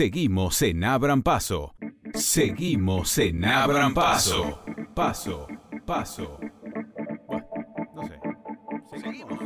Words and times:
Seguimos 0.00 0.62
en 0.62 0.82
Abran 0.82 1.22
Paso. 1.22 1.74
Seguimos 2.14 3.18
en 3.18 3.44
Abran 3.44 3.92
Paso. 3.92 4.62
Paso, 4.94 5.46
paso. 5.84 6.38
Bueno, 7.26 7.46
no 7.94 8.02
sé. 8.04 8.18
Seguimos. 8.98 9.38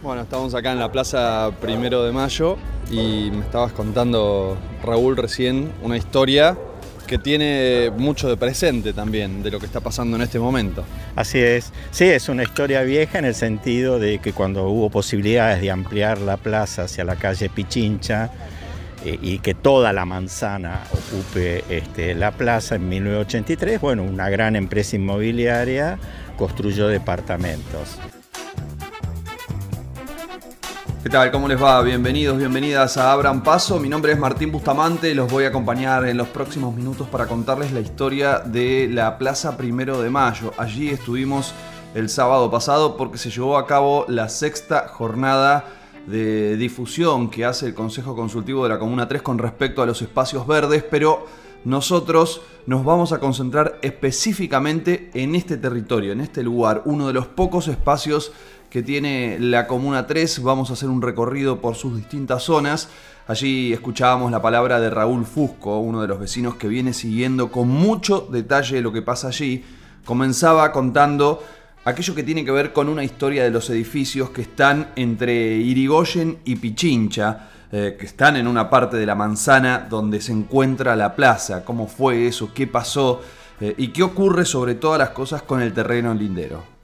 Bueno, 0.00 0.22
estamos 0.22 0.54
acá 0.54 0.70
en 0.70 0.78
la 0.78 0.92
Plaza 0.92 1.50
Primero 1.60 2.04
de 2.04 2.12
Mayo 2.12 2.56
y 2.88 3.32
me 3.32 3.40
estabas 3.40 3.72
contando, 3.72 4.56
Raúl, 4.84 5.16
recién 5.16 5.72
una 5.82 5.96
historia 5.96 6.56
que 7.08 7.18
tiene 7.18 7.90
mucho 7.96 8.28
de 8.28 8.36
presente 8.36 8.92
también 8.92 9.42
de 9.42 9.50
lo 9.50 9.58
que 9.58 9.66
está 9.66 9.80
pasando 9.80 10.16
en 10.16 10.22
este 10.22 10.38
momento. 10.38 10.84
Así 11.16 11.38
es. 11.40 11.72
Sí, 11.90 12.04
es 12.04 12.28
una 12.28 12.44
historia 12.44 12.82
vieja 12.82 13.18
en 13.18 13.24
el 13.24 13.34
sentido 13.34 13.98
de 13.98 14.20
que 14.20 14.32
cuando 14.32 14.68
hubo 14.68 14.90
posibilidades 14.90 15.60
de 15.60 15.72
ampliar 15.72 16.18
la 16.18 16.36
plaza 16.36 16.84
hacia 16.84 17.04
la 17.04 17.16
calle 17.16 17.48
Pichincha 17.48 18.30
eh, 19.04 19.18
y 19.20 19.38
que 19.38 19.54
toda 19.54 19.92
la 19.92 20.04
manzana 20.04 20.82
ocupe 20.92 21.64
este, 21.70 22.14
la 22.14 22.30
plaza 22.30 22.76
en 22.76 22.88
1983, 22.88 23.80
bueno, 23.80 24.04
una 24.04 24.28
gran 24.28 24.54
empresa 24.54 24.94
inmobiliaria 24.96 25.98
construyó 26.36 26.88
departamentos. 26.88 27.98
¿Qué 31.00 31.10
tal? 31.10 31.30
¿Cómo 31.30 31.46
les 31.46 31.62
va? 31.62 31.80
Bienvenidos, 31.82 32.36
bienvenidas 32.36 32.96
a 32.96 33.12
Abran 33.12 33.44
Paso. 33.44 33.78
Mi 33.78 33.88
nombre 33.88 34.12
es 34.12 34.18
Martín 34.18 34.50
Bustamante. 34.50 35.14
Los 35.14 35.30
voy 35.30 35.44
a 35.44 35.48
acompañar 35.48 36.04
en 36.08 36.16
los 36.16 36.26
próximos 36.26 36.74
minutos 36.74 37.06
para 37.08 37.28
contarles 37.28 37.70
la 37.70 37.78
historia 37.78 38.40
de 38.40 38.88
la 38.90 39.16
Plaza 39.16 39.56
Primero 39.56 40.02
de 40.02 40.10
Mayo. 40.10 40.52
Allí 40.58 40.88
estuvimos 40.88 41.54
el 41.94 42.08
sábado 42.08 42.50
pasado 42.50 42.96
porque 42.96 43.16
se 43.16 43.30
llevó 43.30 43.58
a 43.58 43.66
cabo 43.68 44.06
la 44.08 44.28
sexta 44.28 44.88
jornada 44.88 45.66
de 46.08 46.56
difusión 46.56 47.30
que 47.30 47.44
hace 47.44 47.66
el 47.66 47.74
Consejo 47.74 48.16
Consultivo 48.16 48.64
de 48.64 48.70
la 48.70 48.80
Comuna 48.80 49.06
3 49.06 49.22
con 49.22 49.38
respecto 49.38 49.82
a 49.82 49.86
los 49.86 50.02
espacios 50.02 50.48
verdes, 50.48 50.82
pero 50.82 51.26
nosotros 51.64 52.40
nos 52.66 52.84
vamos 52.84 53.12
a 53.12 53.20
concentrar 53.20 53.78
específicamente 53.82 55.10
en 55.14 55.34
este 55.36 55.56
territorio, 55.56 56.12
en 56.12 56.20
este 56.20 56.42
lugar, 56.42 56.82
uno 56.86 57.06
de 57.06 57.12
los 57.12 57.26
pocos 57.26 57.68
espacios 57.68 58.32
que 58.70 58.82
tiene 58.82 59.38
la 59.40 59.66
Comuna 59.66 60.06
3. 60.06 60.42
Vamos 60.42 60.70
a 60.70 60.74
hacer 60.74 60.88
un 60.88 61.02
recorrido 61.02 61.60
por 61.60 61.74
sus 61.74 61.96
distintas 61.96 62.42
zonas. 62.42 62.88
Allí 63.26 63.72
escuchábamos 63.72 64.30
la 64.30 64.40
palabra 64.40 64.80
de 64.80 64.90
Raúl 64.90 65.24
Fusco, 65.24 65.78
uno 65.78 66.00
de 66.00 66.08
los 66.08 66.18
vecinos 66.18 66.56
que 66.56 66.68
viene 66.68 66.92
siguiendo 66.92 67.50
con 67.50 67.68
mucho 67.68 68.26
detalle 68.30 68.80
lo 68.80 68.92
que 68.92 69.02
pasa 69.02 69.28
allí. 69.28 69.64
Comenzaba 70.04 70.72
contando 70.72 71.42
aquello 71.84 72.14
que 72.14 72.22
tiene 72.22 72.44
que 72.44 72.50
ver 72.50 72.72
con 72.72 72.88
una 72.88 73.04
historia 73.04 73.44
de 73.44 73.50
los 73.50 73.68
edificios 73.70 74.30
que 74.30 74.42
están 74.42 74.90
entre 74.96 75.56
Irigoyen 75.56 76.38
y 76.44 76.56
Pichincha, 76.56 77.50
eh, 77.70 77.96
que 77.98 78.06
están 78.06 78.36
en 78.36 78.46
una 78.46 78.70
parte 78.70 78.96
de 78.96 79.04
la 79.04 79.14
manzana 79.14 79.86
donde 79.90 80.22
se 80.22 80.32
encuentra 80.32 80.96
la 80.96 81.14
plaza, 81.14 81.64
cómo 81.64 81.86
fue 81.86 82.26
eso, 82.26 82.52
qué 82.54 82.66
pasó 82.66 83.20
eh, 83.60 83.74
y 83.76 83.88
qué 83.88 84.02
ocurre 84.02 84.46
sobre 84.46 84.74
todas 84.74 84.98
las 84.98 85.10
cosas 85.10 85.42
con 85.42 85.60
el 85.60 85.74
terreno 85.74 86.14
lindero 86.14 86.77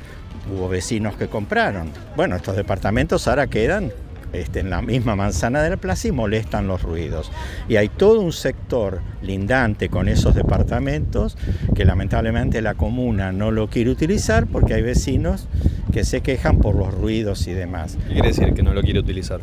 hubo 0.53 0.69
vecinos 0.69 1.17
que 1.17 1.29
compraron. 1.29 1.91
Bueno, 2.17 2.37
estos 2.37 2.57
departamentos 2.57 3.27
ahora 3.29 3.47
quedan 3.47 3.93
este, 4.35 4.61
en 4.61 4.71
la 4.71 4.83
misma 4.83 5.15
manzana 5.15 5.63
de 5.63 5.71
la 5.71 5.77
plaza 5.77 6.09
y 6.09 6.13
molestan 6.13 6.67
los 6.67 6.83
ruidos. 6.83 7.31
Y 7.69 7.77
hay 7.77 7.89
todo 7.89 8.21
un 8.21 8.33
sector 8.33 9.01
lindante 9.23 9.89
con 9.89 10.09
esos 10.09 10.35
departamentos 10.35 11.39
que 11.75 11.85
lamentablemente 11.85 12.61
la 12.61 12.75
comuna 12.75 13.33
no 13.33 13.53
lo 13.53 13.69
quiere 13.69 13.91
utilizar 13.91 14.47
porque 14.47 14.75
hay 14.75 14.83
vecinos 14.83 15.47
que 15.93 16.05
se 16.05 16.21
quejan 16.21 16.59
por 16.59 16.75
los 16.75 16.93
ruidos 16.93 17.47
y 17.47 17.53
demás. 17.53 17.97
¿Qué 18.09 18.15
quiere 18.15 18.29
decir 18.29 18.55
que 18.55 18.65
no 18.65 18.75
lo 18.75 18.83
quiere 18.83 18.99
utilizar? 18.99 19.41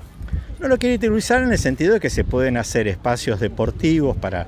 No 0.62 0.68
lo 0.68 0.78
quiere 0.78 0.94
utilizar 0.98 1.42
en 1.42 1.52
el 1.52 1.58
sentido 1.58 1.96
de 1.96 2.00
que 2.00 2.12
se 2.12 2.24
pueden 2.24 2.56
hacer 2.56 2.88
espacios 2.88 3.40
deportivos 3.40 4.16
para... 4.16 4.46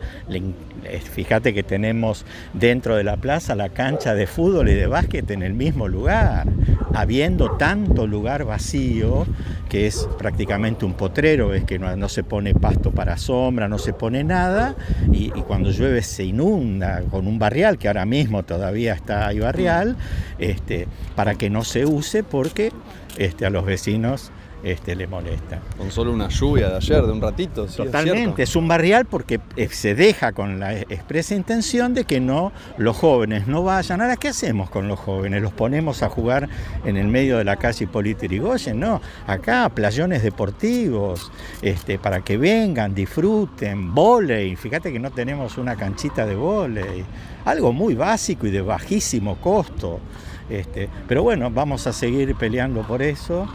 Fíjate 1.11 1.55
que 1.55 1.63
tenemos 1.63 2.23
dentro 2.53 2.95
de 2.95 3.03
la 3.03 3.17
plaza 3.17 3.55
la 3.55 3.69
cancha 3.69 4.13
de 4.13 4.27
fútbol 4.27 4.69
y 4.69 4.75
de 4.75 4.85
básquet 4.85 5.31
en 5.31 5.41
el 5.41 5.53
mismo 5.53 5.87
lugar, 5.87 6.45
habiendo 6.93 7.57
tanto 7.57 8.05
lugar 8.05 8.43
vacío 8.43 9.25
que 9.69 9.87
es 9.87 10.07
prácticamente 10.19 10.85
un 10.85 10.93
potrero, 10.93 11.55
es 11.55 11.63
que 11.63 11.79
no, 11.79 12.09
se 12.09 12.23
pone 12.23 12.53
pasto 12.53 12.91
para 12.91 13.17
sombra, 13.17 13.67
no 13.67 13.79
se 13.79 13.93
pone 13.93 14.23
nada, 14.23 14.75
y, 15.11 15.29
cuando 15.29 15.71
llueve 15.71 16.03
se 16.03 16.25
inunda 16.25 17.01
con 17.09 17.25
un 17.25 17.39
barrial, 17.39 17.79
que 17.79 17.87
ahora 17.87 18.05
mismo 18.05 18.43
todavía 18.43 18.93
está 18.93 19.25
ahí 19.25 19.39
barrial, 19.39 19.97
este, 20.37 20.87
para 21.15 21.33
que 21.33 21.49
no 21.49 21.63
se 21.63 21.87
use 21.87 22.23
porque 22.23 22.71
este, 23.17 23.47
a 23.47 23.49
los 23.49 23.65
vecinos 23.65 24.31
este, 24.63 24.95
le 24.95 25.07
molesta. 25.07 25.59
Con 25.77 25.91
solo 25.91 26.13
una 26.13 26.29
lluvia 26.29 26.69
de 26.69 26.77
ayer, 26.77 27.05
de 27.05 27.11
un 27.11 27.21
ratito. 27.21 27.65
Totalmente, 27.65 28.43
es, 28.43 28.55
un 28.55 28.67
barrial 28.67 29.05
porque 29.05 29.41
eh, 29.57 29.67
se 29.69 29.93
deja 29.93 30.31
con 30.31 30.59
la 30.59 30.79
expresa 30.79 31.35
intención 31.35 31.93
de 31.93 32.05
que 32.05 32.21
no 32.21 32.53
los 32.77 32.95
jóvenes 32.95 33.47
no 33.47 33.63
vayan. 33.63 33.99
Ahora, 34.01 34.15
¿qué 34.15 34.29
hacemos 34.29 34.69
con 34.69 34.87
los 34.87 34.99
jóvenes? 34.99 35.41
¿Los 35.41 35.51
ponemos 35.51 36.01
a 36.01 36.09
jugar 36.09 36.47
en 36.85 36.95
el 36.95 37.07
medio 37.07 37.37
de 37.37 37.43
la 37.43 37.57
calle 37.57 37.83
Hipólito 37.83 38.25
Yrigoyen? 38.25 38.79
No, 38.79 39.01
acá 39.27 39.69
playones 39.69 40.23
deportivos, 40.23 41.29
este, 41.61 41.99
para 41.99 42.21
que 42.21 42.37
vengan, 42.37 42.95
disfruten, 42.95 43.93
volei. 43.93 44.55
Fíjate 44.55 44.93
que 44.93 44.99
no 44.99 45.11
tenemos 45.11 45.57
una 45.57 45.75
canchita 45.75 46.25
de 46.25 46.35
volei. 46.35 47.03
Algo 47.43 47.73
muy 47.73 47.95
básico 47.95 48.47
y 48.47 48.51
de 48.51 48.61
bajísimo 48.61 49.35
costo. 49.35 49.99
Este, 50.49 50.87
pero 51.07 51.23
bueno, 51.23 51.51
vamos 51.51 51.87
a 51.87 51.93
seguir 51.93 52.35
peleando 52.35 52.81
por 52.83 53.01
eso 53.01 53.47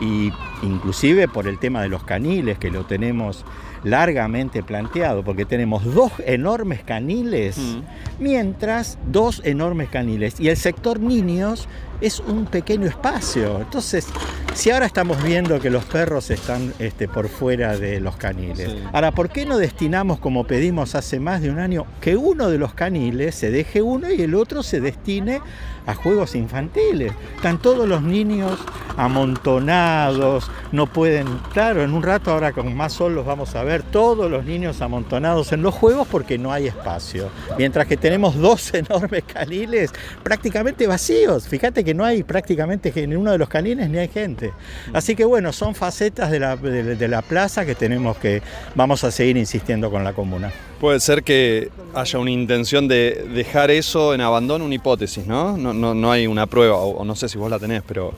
y 0.00 0.32
inclusive 0.62 1.28
por 1.28 1.46
el 1.46 1.58
tema 1.58 1.82
de 1.82 1.88
los 1.88 2.02
caniles 2.04 2.58
que 2.58 2.70
lo 2.70 2.84
tenemos 2.84 3.44
largamente 3.84 4.62
planteado, 4.62 5.22
porque 5.22 5.44
tenemos 5.44 5.84
dos 5.94 6.12
enormes 6.26 6.82
caniles, 6.82 7.58
mm. 7.58 8.22
mientras 8.22 8.98
dos 9.06 9.40
enormes 9.44 9.88
caniles 9.88 10.38
y 10.38 10.48
el 10.48 10.56
sector 10.56 11.00
niños 11.00 11.68
es 12.00 12.20
un 12.20 12.46
pequeño 12.46 12.86
espacio. 12.86 13.60
Entonces, 13.60 14.06
si 14.54 14.70
ahora 14.70 14.86
estamos 14.86 15.22
viendo 15.22 15.60
que 15.60 15.70
los 15.70 15.84
perros 15.84 16.30
están 16.30 16.72
este, 16.78 17.08
por 17.08 17.28
fuera 17.28 17.76
de 17.76 18.00
los 18.00 18.16
caniles, 18.16 18.70
ahora, 18.92 19.12
¿por 19.12 19.30
qué 19.30 19.46
no 19.46 19.58
destinamos, 19.58 20.18
como 20.18 20.44
pedimos 20.44 20.94
hace 20.94 21.20
más 21.20 21.40
de 21.42 21.50
un 21.50 21.58
año, 21.58 21.86
que 22.00 22.16
uno 22.16 22.48
de 22.48 22.58
los 22.58 22.74
caniles 22.74 23.34
se 23.34 23.50
deje 23.50 23.82
uno 23.82 24.10
y 24.10 24.22
el 24.22 24.34
otro 24.34 24.62
se 24.62 24.80
destine 24.80 25.40
a 25.86 25.94
juegos 25.94 26.34
infantiles? 26.34 27.12
Están 27.36 27.58
todos 27.58 27.88
los 27.88 28.02
niños 28.02 28.58
amontonados, 28.96 30.50
no 30.72 30.86
pueden, 30.86 31.26
claro, 31.52 31.82
en 31.82 31.94
un 31.94 32.02
rato 32.02 32.30
ahora 32.32 32.52
con 32.52 32.74
más 32.74 32.92
sol 32.92 33.14
los 33.14 33.24
vamos 33.24 33.54
a 33.54 33.64
ver, 33.64 33.82
todos 33.82 34.30
los 34.30 34.44
niños 34.44 34.80
amontonados 34.82 35.52
en 35.52 35.62
los 35.62 35.74
juegos 35.74 36.06
porque 36.08 36.38
no 36.38 36.52
hay 36.52 36.66
espacio. 36.66 37.30
Mientras 37.56 37.86
que 37.86 37.96
tenemos 37.96 38.36
dos 38.36 38.74
enormes 38.74 39.24
caniles 39.24 39.92
prácticamente 40.22 40.86
vacíos. 40.86 41.48
Fíjate 41.48 41.84
que 41.84 41.89
no 41.94 42.04
hay 42.04 42.22
prácticamente 42.22 42.92
en 42.94 43.16
uno 43.16 43.32
de 43.32 43.38
los 43.38 43.48
canines 43.48 43.88
ni 43.88 43.98
hay 43.98 44.08
gente. 44.08 44.52
Así 44.92 45.14
que 45.14 45.24
bueno, 45.24 45.52
son 45.52 45.74
facetas 45.74 46.30
de 46.30 46.38
la, 46.38 47.22
plaza 47.22 47.64
que 47.64 47.74
tenemos 47.74 48.16
que, 48.16 48.42
vamos 48.74 49.04
a 49.04 49.10
seguir 49.10 49.36
insistiendo 49.36 49.90
con 49.90 50.04
la 50.04 50.12
comuna. 50.12 50.50
Puede 50.80 51.00
ser 51.00 51.22
que 51.22 51.70
haya 51.94 52.18
una 52.18 52.30
intención 52.30 52.88
de 52.88 53.26
dejar 53.34 53.70
eso 53.70 54.14
en 54.14 54.20
abandono, 54.20 54.64
una 54.64 54.74
hipótesis, 54.74 55.26
¿no? 55.26 55.56
No, 55.56 55.72
no, 55.74 56.12
hay 56.12 56.26
una 56.26 56.46
prueba, 56.46 56.76
o, 56.76 57.04
no 57.04 57.14
sé 57.14 57.28
si 57.28 57.38
vos 57.38 57.50
la 57.50 57.58
tenés, 57.58 57.82
pero 57.86 58.14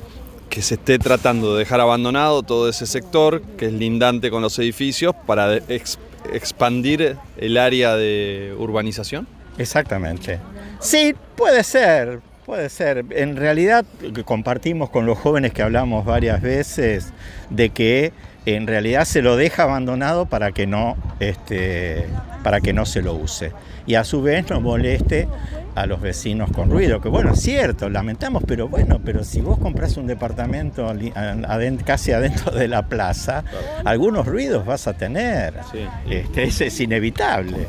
que 0.49 0.63
se 0.63 0.75
esté 0.75 0.99
tratando 0.99 1.55
de 1.55 1.61
dejar 1.61 1.81
abandonado 1.81 2.43
todo 2.43 2.69
ese 2.69 2.87
sector 2.87 3.43
que 3.57 3.67
es 3.67 3.73
lindante 3.73 4.31
con 4.31 4.43
los 4.43 4.59
edificios 4.59 5.15
para 5.27 5.59
expandir 6.33 7.17
el 7.39 7.57
área 7.57 7.97
de 7.97 8.55
urbanización? 8.59 9.27
Exactamente. 9.59 10.39
Sí, 10.81 11.15
puede 11.37 11.65
ser, 11.65 12.21
Puede 12.47 12.69
ser. 12.71 13.05
En 13.11 13.37
realidad 13.37 13.85
compartimos 14.25 14.91
con 14.91 15.07
los 15.07 15.17
jóvenes 15.17 15.53
que 15.53 15.63
hablamos 15.63 16.05
varias 16.05 16.43
veces 16.43 17.13
de 17.51 17.71
que 17.71 18.13
en 18.47 18.67
realidad 18.67 19.05
se 19.05 19.23
lo 19.23 19.37
deja 19.37 19.63
abandonado 19.63 20.27
para 20.27 20.51
que 20.51 20.67
no, 20.67 20.97
este, 21.21 22.05
para 22.43 22.61
que 22.61 22.73
no 22.73 22.85
se 22.85 23.01
lo 23.01 23.15
use. 23.15 23.53
Y 23.87 23.95
a 23.95 24.03
su 24.03 24.23
vez 24.23 24.51
nos 24.51 24.61
moleste 24.61 25.29
a 25.75 25.87
los 25.87 26.01
vecinos 26.01 26.51
con 26.53 26.71
ruido, 26.71 27.01
que 27.01 27.09
bueno, 27.09 27.33
es 27.33 27.41
cierto, 27.41 27.89
lamentamos, 27.89 28.43
pero 28.47 28.69
bueno, 28.69 29.01
pero 29.05 29.25
si 29.25 29.41
vos 29.41 29.59
compras 29.59 29.97
un 29.97 30.07
departamento 30.07 30.93
casi 31.85 32.13
adentro 32.13 32.53
de 32.53 32.69
la 32.69 32.83
plaza, 32.83 33.45
algunos 33.85 34.27
ruidos 34.27 34.67
vas 34.67 34.87
a 34.87 34.95
tener. 34.95 35.55
Este, 36.09 36.45
eso 36.45 36.65
es 36.65 36.81
inevitable. 36.81 37.67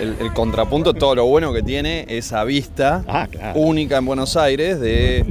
el, 0.00 0.32
contrapunto, 0.32 0.94
todo 0.94 1.14
lo 1.14 1.26
bueno 1.26 1.52
que 1.52 1.62
tiene 1.62 2.06
esa 2.08 2.44
vista 2.44 3.04
ah, 3.08 3.28
única 3.54 3.98
en 3.98 4.06
Buenos 4.06 4.36
Aires 4.36 4.80
de 4.80 5.24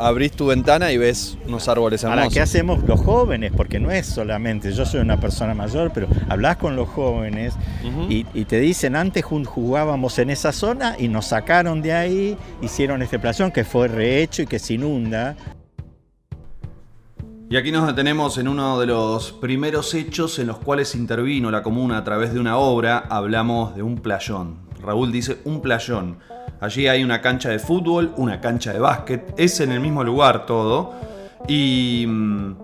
abrís 0.00 0.32
tu 0.32 0.46
ventana 0.46 0.92
y 0.92 0.98
ves 0.98 1.36
unos 1.46 1.68
árboles 1.68 2.02
hermosos. 2.02 2.22
Ahora, 2.24 2.32
¿qué 2.32 2.40
hacemos 2.40 2.82
los 2.84 3.00
jóvenes? 3.00 3.52
Porque 3.56 3.78
no 3.78 3.90
es 3.90 4.06
solamente, 4.06 4.72
yo 4.72 4.86
soy 4.86 5.00
una 5.00 5.20
persona 5.20 5.54
mayor, 5.54 5.92
pero 5.92 6.08
hablas 6.28 6.56
con 6.56 6.76
los 6.76 6.88
jóvenes 6.88 7.54
y, 8.08 8.26
y 8.34 8.44
te 8.44 8.60
dicen, 8.60 8.96
antes 8.96 9.24
jugábamos 9.24 10.18
en 10.18 10.30
esa 10.30 10.52
zona 10.52 10.96
y 10.98 11.08
nos 11.08 11.26
sacaron 11.26 11.82
de 11.82 11.92
ahí, 11.92 12.36
hicieron 12.62 13.02
este 13.02 13.18
playón 13.18 13.50
que 13.50 13.64
fue 13.64 13.88
rehecho 13.88 14.42
y 14.42 14.46
que 14.46 14.58
se 14.58 14.74
inunda. 14.74 15.36
Y 17.50 17.56
aquí 17.56 17.72
nos 17.72 17.84
detenemos 17.84 18.38
en 18.38 18.46
uno 18.46 18.78
de 18.78 18.86
los 18.86 19.32
primeros 19.32 19.92
hechos 19.94 20.38
en 20.38 20.46
los 20.46 20.58
cuales 20.58 20.94
intervino 20.94 21.50
la 21.50 21.64
comuna 21.64 21.98
a 21.98 22.04
través 22.04 22.32
de 22.32 22.38
una 22.38 22.56
obra. 22.56 22.98
Hablamos 23.10 23.74
de 23.74 23.82
un 23.82 23.96
playón. 23.98 24.69
Raúl 24.80 25.12
dice 25.12 25.38
un 25.44 25.60
playón. 25.60 26.18
Allí 26.60 26.88
hay 26.88 27.02
una 27.02 27.20
cancha 27.20 27.48
de 27.48 27.58
fútbol, 27.58 28.12
una 28.16 28.40
cancha 28.40 28.72
de 28.72 28.78
básquet. 28.78 29.34
Es 29.36 29.60
en 29.60 29.72
el 29.72 29.80
mismo 29.80 30.04
lugar 30.04 30.46
todo. 30.46 30.94
Y 31.48 32.04
mm, 32.06 32.56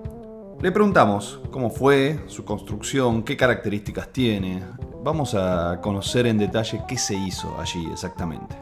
le 0.61 0.73
preguntamos 0.73 1.41
cómo 1.51 1.71
fue 1.71 2.21
su 2.27 2.45
construcción, 2.45 3.23
qué 3.23 3.37
características 3.37 4.13
tiene. 4.13 4.63
Vamos 5.03 5.35
a 5.35 5.81
conocer 5.81 6.27
en 6.27 6.39
detalle 6.39 6.83
qué 6.87 6.99
se 6.99 7.15
hizo 7.15 7.59
allí 7.61 7.87
exactamente. 7.91 8.57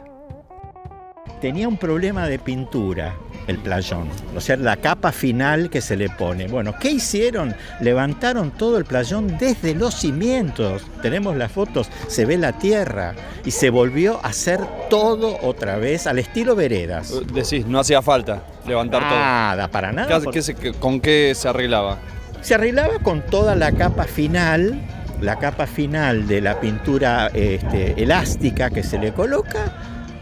Tenía 1.41 1.67
un 1.67 1.77
problema 1.77 2.27
de 2.27 2.39
pintura 2.39 3.15
el 3.47 3.57
playón, 3.59 4.07
o 4.35 4.41
sea, 4.41 4.57
la 4.57 4.77
capa 4.77 5.11
final 5.11 5.69
que 5.69 5.81
se 5.81 5.95
le 5.95 6.09
pone. 6.09 6.47
Bueno, 6.47 6.73
¿qué 6.79 6.89
hicieron? 6.91 7.55
Levantaron 7.79 8.51
todo 8.51 8.77
el 8.77 8.85
playón 8.85 9.37
desde 9.37 9.75
los 9.75 9.93
cimientos. 9.95 10.81
Tenemos 11.01 11.35
las 11.37 11.51
fotos, 11.51 11.87
se 12.07 12.25
ve 12.25 12.37
la 12.37 12.53
tierra 12.53 13.13
y 13.45 13.51
se 13.51 13.69
volvió 13.69 14.19
a 14.23 14.29
hacer 14.29 14.59
todo 14.89 15.37
otra 15.41 15.77
vez 15.77 16.07
al 16.07 16.19
estilo 16.19 16.55
veredas. 16.55 17.11
Eh, 17.11 17.21
Decís, 17.33 17.65
no 17.67 17.79
hacía 17.79 18.01
falta 18.01 18.41
levantar 18.67 19.01
Nada, 19.03 19.67
para 19.67 19.91
nada. 19.91 20.07
todo. 20.07 20.19
¿Qué- 20.19 20.23
porque 20.25 20.39
qué 20.39 20.43
se- 20.43 20.55
qué- 20.55 20.73
¿Con 20.73 20.99
qué 20.99 21.33
se 21.35 21.47
arreglaba? 21.47 21.97
Se 22.41 22.55
arreglaba 22.55 22.99
con 22.99 23.21
toda 23.21 23.55
la 23.55 23.71
capa 23.71 24.05
final, 24.05 24.79
la 25.21 25.37
capa 25.37 25.65
final 25.67 26.27
de 26.27 26.41
la 26.41 26.59
pintura 26.59 27.27
este, 27.33 28.01
elástica 28.01 28.69
que 28.69 28.83
se 28.83 28.97
le 28.99 29.13
coloca, 29.13 29.73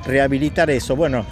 rehabilitar 0.06 0.70
eso. 0.70 0.96
Bueno, 0.96 1.26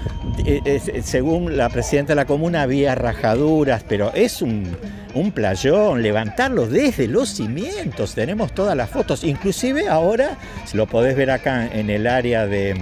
eh, 0.46 0.62
eh, 0.66 1.02
según 1.04 1.58
la 1.58 1.70
presidenta 1.70 2.12
de 2.12 2.16
la 2.16 2.26
comuna 2.26 2.64
había 2.64 2.96
rajaduras, 2.96 3.84
pero 3.88 4.14
es 4.14 4.42
un, 4.42 4.76
un 5.14 5.32
playón, 5.32 6.02
levantarlo 6.02 6.68
desde 6.68 7.08
los 7.08 7.30
cimientos, 7.30 8.16
tenemos 8.16 8.54
todas 8.54 8.76
las 8.76 8.90
fotos, 8.90 9.24
inclusive 9.24 9.88
ahora, 9.88 10.38
lo 10.74 10.88
podés 10.88 11.16
ver 11.16 11.32
acá 11.32 11.68
en 11.68 11.90
el 11.90 12.08
área 12.08 12.48
de 12.48 12.76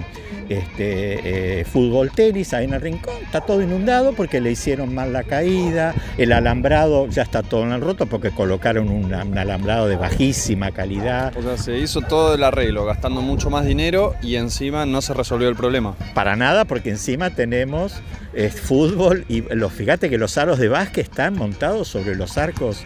este, 0.49 1.59
eh, 1.59 1.65
fútbol 1.65 2.11
tenis, 2.11 2.53
ahí 2.53 2.65
en 2.65 2.73
el 2.73 2.81
rincón, 2.81 3.15
está 3.23 3.41
todo 3.41 3.61
inundado 3.61 4.13
porque 4.13 4.41
le 4.41 4.51
hicieron 4.51 4.93
mal 4.93 5.13
la 5.13 5.23
caída, 5.23 5.93
el 6.17 6.33
alambrado 6.33 7.07
ya 7.07 7.21
está 7.21 7.43
todo 7.43 7.63
en 7.63 7.71
el 7.71 7.81
roto 7.81 8.07
porque 8.07 8.31
colocaron 8.31 8.89
un, 8.89 9.13
un 9.13 9.37
alambrado 9.37 9.87
de 9.87 9.95
bajísima 9.95 10.71
calidad. 10.71 11.35
O 11.37 11.41
sea, 11.41 11.57
se 11.57 11.77
hizo 11.77 12.01
todo 12.01 12.33
el 12.33 12.43
arreglo, 12.43 12.85
gastando 12.85 13.21
mucho 13.21 13.49
más 13.49 13.65
dinero 13.65 14.15
y 14.21 14.35
encima 14.35 14.85
no 14.85 15.01
se 15.01 15.13
resolvió 15.13 15.47
el 15.49 15.55
problema. 15.55 15.95
Para 16.13 16.35
nada, 16.35 16.65
porque 16.65 16.89
encima 16.89 17.29
tenemos 17.29 18.01
eh, 18.33 18.49
fútbol 18.49 19.25
y 19.27 19.41
los, 19.53 19.73
fíjate 19.73 20.09
que 20.09 20.17
los 20.17 20.37
aros 20.37 20.59
de 20.59 20.69
básquet 20.69 21.05
están 21.05 21.35
montados 21.35 21.87
sobre 21.87 22.15
los 22.15 22.37
arcos 22.37 22.83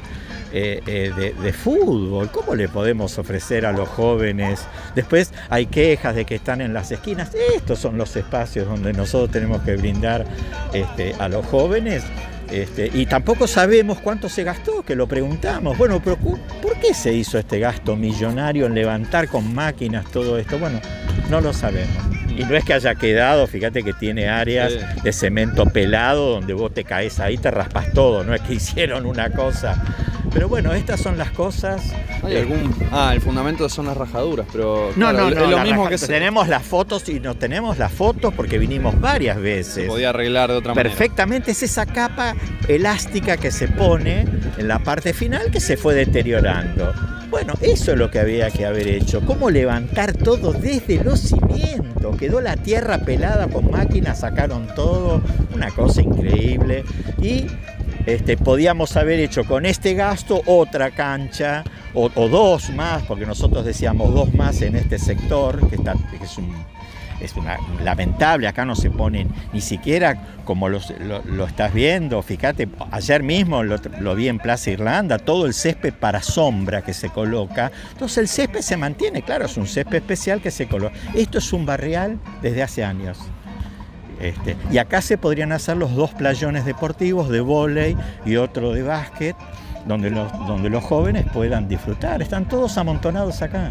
eh, 0.53 0.81
eh, 0.85 1.11
de, 1.15 1.33
de 1.33 1.53
fútbol. 1.53 2.29
¿Cómo 2.31 2.55
le 2.55 2.69
podemos 2.69 3.17
ofrecer 3.17 3.65
a 3.65 3.71
los 3.71 3.89
jóvenes? 3.89 4.67
Después 4.95 5.33
hay 5.49 5.65
quejas 5.65 6.15
de 6.15 6.25
que 6.25 6.35
están 6.35 6.61
en 6.61 6.73
las 6.73 6.91
esquinas. 6.91 7.31
Estos 7.55 7.79
son 7.79 7.97
los 7.97 8.15
espacios 8.15 8.67
donde 8.67 8.93
nosotros 8.93 9.31
tenemos 9.31 9.61
que 9.63 9.75
brindar 9.75 10.25
este, 10.73 11.15
a 11.19 11.27
los 11.27 11.45
jóvenes. 11.47 12.03
Este, 12.51 12.91
y 12.93 13.07
tampoco 13.07 13.47
sabemos 13.47 13.99
cuánto 13.99 14.29
se 14.29 14.43
gastó, 14.43 14.83
que 14.83 14.95
lo 14.95 15.07
preguntamos. 15.07 15.75
Bueno, 15.75 15.99
pero 16.03 16.17
¿por 16.17 16.79
qué 16.79 16.93
se 16.93 17.11
hizo 17.11 17.39
este 17.39 17.57
gasto 17.57 17.95
millonario 17.95 18.67
en 18.67 18.75
levantar 18.75 19.27
con 19.27 19.55
máquinas 19.55 20.05
todo 20.11 20.37
esto? 20.37 20.59
Bueno, 20.59 20.79
no 21.31 21.41
lo 21.41 21.51
sabemos. 21.51 21.97
Y 22.29 22.43
no 22.43 22.55
es 22.55 22.63
que 22.63 22.73
haya 22.73 22.93
quedado, 22.95 23.47
fíjate 23.47 23.83
que 23.83 23.93
tiene 23.93 24.27
áreas 24.27 24.73
de 25.03 25.13
cemento 25.13 25.65
pelado 25.65 26.31
donde 26.31 26.53
vos 26.53 26.73
te 26.73 26.83
caes 26.83 27.19
ahí, 27.19 27.37
te 27.37 27.49
raspas 27.49 27.91
todo, 27.93 28.23
no 28.23 28.33
es 28.33 28.41
que 28.41 28.53
hicieron 28.55 29.05
una 29.05 29.31
cosa. 29.31 29.83
Pero 30.33 30.49
bueno, 30.49 30.73
estas 30.73 30.99
son 30.99 31.17
las 31.17 31.29
cosas. 31.31 31.93
¿Hay 32.23 32.35
Eh, 32.35 32.39
algún... 32.41 32.73
Ah, 32.91 33.11
el 33.13 33.21
fundamento 33.21 33.69
son 33.69 33.85
las 33.85 33.95
rajaduras, 33.95 34.47
pero 34.51 34.89
No, 34.95 35.09
claro, 35.11 35.19
no, 35.25 35.29
es 35.29 35.35
no. 35.35 35.47
lo 35.51 35.59
mismo 35.59 35.83
raja- 35.85 35.89
que 36.01 36.07
Tenemos 36.07 36.47
las 36.47 36.63
fotos 36.63 37.07
y 37.09 37.19
no 37.19 37.35
tenemos 37.35 37.77
las 37.77 37.91
fotos 37.91 38.33
porque 38.33 38.57
vinimos 38.57 38.99
varias 38.99 39.35
se 39.35 39.41
veces. 39.41 39.87
podía 39.87 40.09
arreglar 40.09 40.49
de 40.49 40.57
otra 40.57 40.73
manera. 40.73 40.89
Perfectamente 40.89 41.51
es 41.51 41.61
esa 41.61 41.85
capa 41.85 42.35
elástica 42.67 43.37
que 43.37 43.51
se 43.51 43.67
pone 43.67 44.25
en 44.57 44.67
la 44.67 44.79
parte 44.79 45.13
final 45.13 45.51
que 45.51 45.59
se 45.59 45.77
fue 45.77 45.93
deteriorando. 45.93 46.91
Bueno, 47.29 47.53
eso 47.61 47.91
es 47.93 47.97
lo 47.97 48.09
que 48.11 48.19
había 48.19 48.49
que 48.51 48.65
haber 48.65 48.87
hecho. 48.87 49.21
¿Cómo 49.25 49.49
levantar 49.49 50.13
todo 50.13 50.53
desde 50.53 51.03
los 51.03 51.19
cimientos? 51.19 52.15
Quedó 52.17 52.41
la 52.41 52.55
tierra 52.57 52.99
pelada 52.99 53.47
con 53.47 53.69
máquinas, 53.71 54.19
sacaron 54.19 54.67
todo, 54.75 55.21
una 55.53 55.69
cosa 55.71 56.01
increíble. 56.01 56.83
Y 57.21 57.45
este, 58.05 58.37
podíamos 58.37 58.95
haber 58.97 59.19
hecho 59.19 59.45
con 59.45 59.65
este 59.65 59.93
gasto 59.93 60.41
otra 60.45 60.91
cancha 60.91 61.63
o, 61.93 62.09
dos 62.09 62.69
más, 62.71 63.03
porque 63.03 63.25
nosotros 63.25 63.65
decíamos 63.65 64.13
dos 64.13 64.33
más 64.33 64.61
en 64.61 64.75
este 64.75 64.97
sector, 64.99 65.69
que, 65.69 65.75
está, 65.75 65.93
que 66.17 66.23
es 66.23 66.37
un 66.37 66.53
es 67.21 67.35
una- 67.37 67.57
lamentable, 67.81 68.47
acá 68.49 68.65
no 68.65 68.75
se 68.75 68.91
ponen 68.91 69.29
ni 69.53 69.61
siquiera 69.61 70.41
como 70.43 70.67
los- 70.67 70.89
lo, 70.99 71.23
lo 71.23 71.45
estás 71.45 71.73
viendo, 71.73 72.21
fíjate, 72.21 72.67
ayer 72.91 73.23
mismo 73.23 73.63
lo, 73.63 73.77
lo 74.01 74.15
vi 74.15 74.27
en 74.27 74.39
Plaza 74.39 74.71
Irlanda, 74.71 75.17
todo 75.19 75.45
el 75.45 75.53
césped 75.53 75.93
para 75.93 76.21
sombra 76.21 76.81
que 76.81 76.93
se 76.93 77.09
coloca, 77.09 77.71
entonces 77.93 78.17
el 78.17 78.27
césped 78.27 78.59
se 78.59 78.75
mantiene, 78.75 79.21
claro, 79.21 79.45
es 79.45 79.55
un 79.55 79.67
césped 79.67 79.97
especial 79.97 80.41
que 80.41 80.51
se 80.51 80.67
coloca. 80.67 80.93
Esto 81.13 81.37
es 81.37 81.53
un 81.53 81.65
barrial 81.65 82.19
desde 82.41 82.61
hace 82.63 82.83
años. 82.83 83.17
Este, 84.29 84.55
y 84.71 84.77
acá 84.77 85.01
se 85.01 85.17
podrían 85.17 85.51
hacer 85.51 85.77
los 85.77 85.93
dos 85.95 86.11
playones 86.11 86.65
deportivos 86.65 87.29
de 87.29 87.41
vóley 87.41 87.97
y 88.25 88.35
otro 88.37 88.71
de 88.71 88.81
básquet, 88.83 89.35
donde 89.85 90.09
los, 90.09 90.31
donde 90.47 90.69
los 90.69 90.81
jóvenes 90.83 91.25
puedan 91.33 91.67
disfrutar. 91.67 92.21
Están 92.21 92.47
todos 92.47 92.77
amontonados 92.77 93.41
acá. 93.41 93.69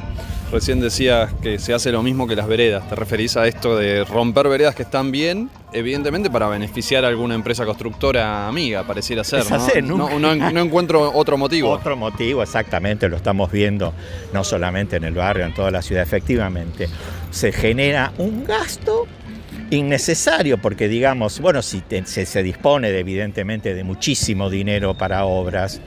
Recién 0.52 0.80
decías 0.80 1.32
que 1.40 1.58
se 1.58 1.72
hace 1.72 1.90
lo 1.90 2.02
mismo 2.02 2.26
que 2.26 2.36
las 2.36 2.46
veredas. 2.46 2.86
¿Te 2.86 2.94
referís 2.94 3.38
a 3.38 3.46
esto 3.46 3.74
de 3.78 4.04
romper 4.04 4.48
veredas 4.48 4.74
que 4.74 4.82
están 4.82 5.10
bien? 5.10 5.48
Evidentemente 5.72 6.28
para 6.28 6.48
beneficiar 6.48 7.06
a 7.06 7.08
alguna 7.08 7.34
empresa 7.34 7.64
constructora 7.64 8.46
amiga, 8.46 8.82
pareciera 8.86 9.24
ser. 9.24 9.38
Es 9.40 9.48
¿no? 9.50 9.56
hacer, 9.56 9.82
no, 9.82 9.96
nunca. 9.96 10.18
no- 10.18 10.50
no 10.52 10.60
encuentro 10.60 11.10
otro 11.14 11.38
motivo. 11.38 11.70
Otro 11.70 11.96
motivo, 11.96 12.42
exactamente, 12.42 13.08
lo 13.08 13.16
estamos 13.16 13.50
viendo 13.50 13.94
no 14.34 14.44
solamente 14.44 14.96
en 14.96 15.04
el 15.04 15.14
barrio, 15.14 15.46
en 15.46 15.54
toda 15.54 15.70
la 15.70 15.80
ciudad, 15.80 16.02
efectivamente. 16.02 16.90
Se 17.30 17.50
genera 17.52 18.12
un 18.18 18.44
gasto 18.44 19.06
innecesario 19.76 20.58
porque 20.58 20.88
digamos, 20.88 21.40
bueno, 21.40 21.62
si 21.62 21.82
se, 22.04 22.42
dispone 22.42 22.90
de, 22.92 22.98
evidentemente 23.00 23.74
de 23.74 23.84
muchísimo 23.84 24.50
dinero 24.50 24.96
para 24.96 25.24
obras, 25.24 25.80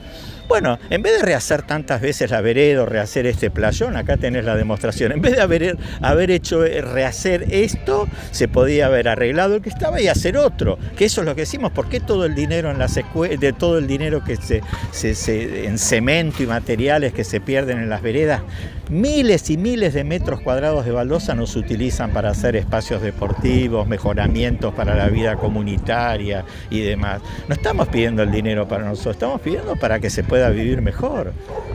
bueno, 0.48 0.78
en 0.90 1.02
vez 1.02 1.16
de 1.16 1.22
rehacer 1.22 1.62
tantas 1.62 2.00
veces 2.00 2.30
la 2.30 2.40
vereda 2.40 2.82
o 2.84 2.86
rehacer 2.86 3.26
este 3.26 3.50
playón, 3.50 3.96
acá 3.96 4.16
tenés 4.16 4.44
la 4.44 4.54
demostración, 4.54 5.10
en 5.10 5.20
vez 5.20 5.34
de 5.34 5.42
haber, 5.42 5.76
haber 6.00 6.30
hecho 6.30 6.64
eh, 6.64 6.80
rehacer 6.82 7.46
esto, 7.50 8.08
se 8.30 8.46
podía 8.46 8.86
haber 8.86 9.08
arreglado 9.08 9.56
el 9.56 9.62
que 9.62 9.70
estaba 9.70 10.00
y 10.00 10.06
hacer 10.06 10.36
otro, 10.36 10.78
que 10.96 11.06
eso 11.06 11.20
es 11.22 11.26
lo 11.26 11.34
que 11.34 11.40
decimos, 11.42 11.72
¿por 11.72 11.88
qué 11.88 11.98
todo 11.98 12.26
el 12.26 12.36
dinero 12.36 12.70
en 12.70 12.78
las 12.78 12.96
escue- 12.96 13.36
de 13.38 13.52
todo 13.52 13.78
el 13.78 13.88
dinero 13.88 14.22
que 14.22 14.36
se- 14.36 14.62
se- 14.92 15.66
en 15.66 15.78
cemento 15.78 16.42
y 16.44 16.46
materiales 16.46 17.12
que 17.12 17.24
se 17.24 17.40
pierden 17.40 17.78
en 17.78 17.88
las 17.88 18.00
veredas, 18.02 18.42
miles 18.90 19.50
y 19.50 19.56
miles 19.56 19.94
de 19.94 20.04
metros 20.04 20.40
cuadrados 20.40 20.84
de 20.84 20.92
baldosa 20.92 21.34
no 21.34 21.46
se 21.46 21.58
utilizan 21.58 22.12
para 22.12 22.30
hacer 22.30 22.56
espacios 22.56 23.02
deportivos, 23.02 23.86
mejoramientos 23.86 24.74
para 24.74 24.94
la 24.94 25.08
vida 25.08 25.36
comunitaria 25.36 26.44
y 26.70 26.80
demás. 26.80 27.20
No 27.48 27.54
estamos 27.54 27.88
pidiendo 27.88 28.22
el 28.22 28.30
dinero 28.30 28.68
para 28.68 28.84
nosotros, 28.84 29.16
estamos 29.16 29.40
pidiendo 29.40 29.76
para 29.76 29.98
que 29.98 30.10
se 30.10 30.24
pueda 30.24 30.50
vivir 30.50 30.82
mejor. 30.82 31.32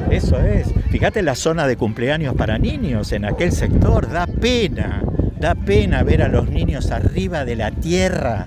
Eso 0.09 0.39
es. 0.39 0.67
Fíjate 0.89 1.21
la 1.21 1.35
zona 1.35 1.67
de 1.67 1.77
cumpleaños 1.77 2.35
para 2.35 2.57
niños 2.57 3.11
en 3.11 3.25
aquel 3.25 3.51
sector, 3.51 4.09
da 4.09 4.27
pena, 4.27 5.03
da 5.39 5.55
pena 5.55 6.03
ver 6.03 6.23
a 6.23 6.27
los 6.27 6.49
niños 6.49 6.91
arriba 6.91 7.45
de 7.45 7.55
la 7.55 7.71
tierra 7.71 8.45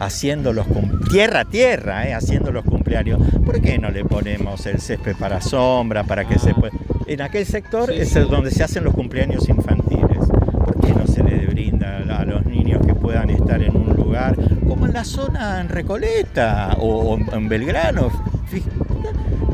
haciendo 0.00 0.52
los 0.52 0.66
tierra 1.10 1.44
tierra, 1.44 2.08
eh, 2.08 2.14
haciendo 2.14 2.52
los 2.52 2.64
cumpleaños. 2.64 3.20
¿Por 3.44 3.60
qué 3.60 3.78
no 3.78 3.90
le 3.90 4.04
ponemos 4.04 4.66
el 4.66 4.80
césped 4.80 5.16
para 5.16 5.40
sombra, 5.40 6.04
para 6.04 6.26
que 6.26 6.38
se 6.38 6.52
pueda? 6.52 6.72
En 7.06 7.20
aquel 7.20 7.44
sector 7.46 7.90
Sí, 7.92 8.00
es 8.00 8.08
sí. 8.10 8.20
donde 8.20 8.50
se 8.50 8.64
hacen 8.64 8.84
los 8.84 8.94
cumpleaños 8.94 9.48
infantiles. 9.48 10.18
¿Por 10.64 10.80
qué 10.80 10.92
no 10.94 11.06
se 11.06 11.22
le 11.22 11.46
brinda 11.46 11.98
a 12.18 12.24
los 12.24 12.44
niños 12.46 12.84
que 12.86 12.94
puedan 12.94 13.30
estar 13.30 13.62
en 13.62 13.76
un 13.76 13.94
lugar 13.94 14.34
como 14.66 14.86
en 14.86 14.92
la 14.94 15.04
zona 15.04 15.60
en 15.60 15.68
Recoleta 15.68 16.76
o 16.80 17.18
en- 17.32 17.48
Belgrano? 17.48 18.10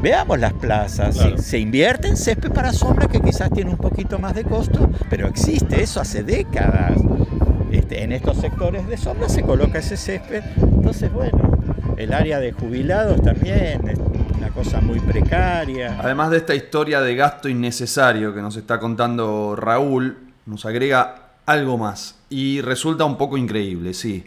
Veamos 0.02 0.38
las 0.38 0.52
plazas, 0.54 1.16
Claro. 1.16 1.36
se, 1.38 1.42
se 1.42 1.58
invierte 1.58 2.08
en 2.08 2.16
césped 2.16 2.50
para 2.52 2.72
sombra 2.72 3.06
que 3.06 3.20
quizás 3.20 3.50
tiene 3.50 3.70
un 3.70 3.76
poquito 3.76 4.18
más 4.18 4.34
de 4.34 4.44
costo, 4.44 4.88
pero 5.10 5.28
existe, 5.28 5.82
eso 5.82 6.00
hace 6.00 6.22
décadas. 6.22 6.92
Este, 7.70 7.78
este, 7.78 8.02
en 8.04 8.12
estos 8.12 8.38
sectores 8.38 8.86
de 8.88 8.96
sombra 8.96 9.28
se 9.28 9.42
coloca 9.42 9.78
ese 9.78 9.96
césped. 9.96 10.42
Entonces, 10.56 11.12
bueno, 11.12 11.38
el 11.98 12.12
área 12.14 12.40
de 12.40 12.52
jubilados 12.52 13.20
también 13.22 13.86
es 13.88 13.98
una 13.98 14.09
muy 14.82 15.00
precaria. 15.00 15.98
Además 16.02 16.30
de 16.30 16.36
esta 16.36 16.54
historia 16.54 17.00
de 17.00 17.16
gasto 17.16 17.48
innecesario 17.48 18.34
que 18.34 18.42
nos 18.42 18.56
está 18.56 18.78
contando 18.78 19.56
Raúl, 19.56 20.18
nos 20.44 20.66
agrega 20.66 21.30
algo 21.46 21.78
más 21.78 22.18
y 22.28 22.60
resulta 22.60 23.04
un 23.04 23.16
poco 23.16 23.38
increíble, 23.38 23.94
sí. 23.94 24.26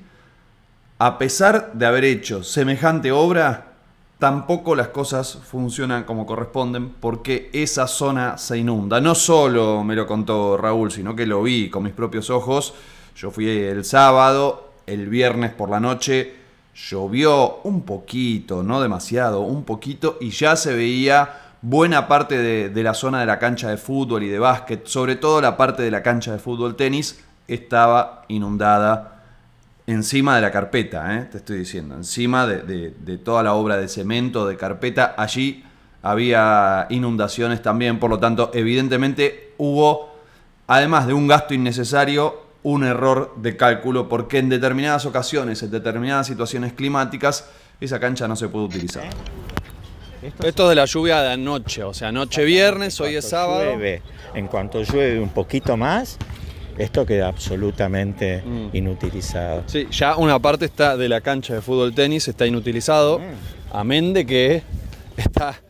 A 0.98 1.20
pesar 1.20 1.74
de 1.74 1.86
haber 1.86 2.04
hecho 2.06 2.44
semejante 2.44 3.12
obra, 3.12 3.74
tampoco 4.18 4.76
las 4.76 4.88
cosas 4.88 5.38
funcionan 5.38 6.04
como 6.04 6.26
corresponden 6.26 6.90
porque 6.90 7.52
esa 7.54 7.86
zona 7.86 8.38
se 8.40 8.58
inunda. 8.58 9.00
No 9.00 9.14
solo 9.14 9.84
me 9.84 9.96
lo 9.96 10.08
contó 10.08 10.58
Raúl, 10.58 10.92
sino 10.92 11.16
que 11.16 11.28
lo 11.28 11.44
vi 11.44 11.70
con 11.70 11.84
mis 11.84 11.94
propios 11.94 12.32
ojos. 12.32 12.74
Yo 13.16 13.30
fui 13.30 13.48
el 13.50 13.86
sábado, 13.86 14.72
el 14.88 15.10
viernes 15.10 15.52
por 15.52 15.70
la 15.70 15.80
noche, 15.80 16.43
llovió 16.76 17.62
un 17.64 17.84
poquito, 17.84 18.64
no 18.64 18.82
demasiado, 18.82 19.42
un 19.42 19.64
poquito, 19.64 20.18
y 20.20 20.32
ya 20.32 20.56
se 20.56 20.74
veía 20.76 21.40
buena 21.62 22.08
parte 22.08 22.38
de, 22.38 22.84
la 22.84 22.94
zona 22.94 23.22
de 23.22 23.26
la 23.26 23.40
cancha 23.40 23.70
de 23.70 23.78
fútbol 23.78 24.24
y 24.24 24.28
de 24.28 24.40
básquet, 24.40 24.86
sobre 24.86 25.16
todo 25.16 25.40
la 25.40 25.56
parte 25.56 25.84
de 25.84 25.92
la 25.92 26.04
cancha 26.04 26.32
de 26.34 26.40
fútbol 26.40 26.76
tenis, 26.76 27.24
estaba 27.48 28.26
inundada 28.28 29.24
encima 29.86 30.36
de 30.36 30.42
la 30.42 30.52
carpeta, 30.52 31.16
¿eh? 31.16 31.28
te 31.32 31.38
estoy 31.38 31.60
diciendo, 31.60 31.96
encima 31.96 32.48
de, 32.48 33.18
toda 33.24 33.44
la 33.44 33.54
obra 33.54 33.78
de 33.78 33.88
cemento, 33.88 34.48
de 34.48 34.58
carpeta, 34.58 35.14
allí 35.18 35.64
había 36.02 36.88
inundaciones 36.90 37.62
también, 37.62 38.00
por 38.00 38.10
lo 38.10 38.20
tanto, 38.20 38.52
evidentemente 38.54 39.54
hubo, 39.58 40.14
además 40.68 41.08
de 41.08 41.14
un 41.14 41.28
gasto 41.28 41.54
innecesario, 41.54 42.43
un 42.64 42.84
error 42.84 43.34
de 43.38 43.56
cálculo, 43.58 44.08
porque 44.10 44.40
en 44.40 44.50
determinadas 44.50 45.06
ocasiones, 45.06 45.62
en 45.64 45.72
determinadas 45.72 46.28
situaciones 46.28 46.74
climáticas, 46.74 47.46
esa 47.80 48.00
cancha 48.00 48.28
no 48.28 48.36
se 48.36 48.48
puede 48.48 48.66
utilizar. 48.66 49.04
Esto 50.42 50.64
es 50.64 50.70
de 50.70 50.76
la 50.76 50.86
lluvia 50.86 51.22
de 51.22 51.34
anoche, 51.34 51.84
o 51.84 51.94
sea, 51.94 52.08
anoche 52.08 52.46
viernes, 52.46 53.00
hoy 53.02 53.16
es 53.16 53.28
sábado. 53.28 53.74
en 54.34 54.48
cuanto 54.48 54.82
llueve 54.82 55.20
un 55.20 55.30
poquito 55.30 55.76
más, 55.76 56.18
esto 56.78 57.06
queda 57.06 57.28
absolutamente 57.28 58.42
mm. 58.42 58.70
inutilizado. 58.74 59.64
Sí, 59.66 59.88
ya 59.92 60.16
una 60.16 60.40
parte 60.40 60.66
está 60.66 60.96
de 60.96 61.10
la 61.10 61.20
cancha 61.20 61.56
de 61.56 61.62
fútbol 61.62 61.94
tenis 61.94 62.28
está 62.30 62.48
inutilizado, 62.48 63.20
mm. 63.20 63.76
amén 63.76 64.14
de 64.14 64.26
que 64.26 64.64
está 65.18 65.62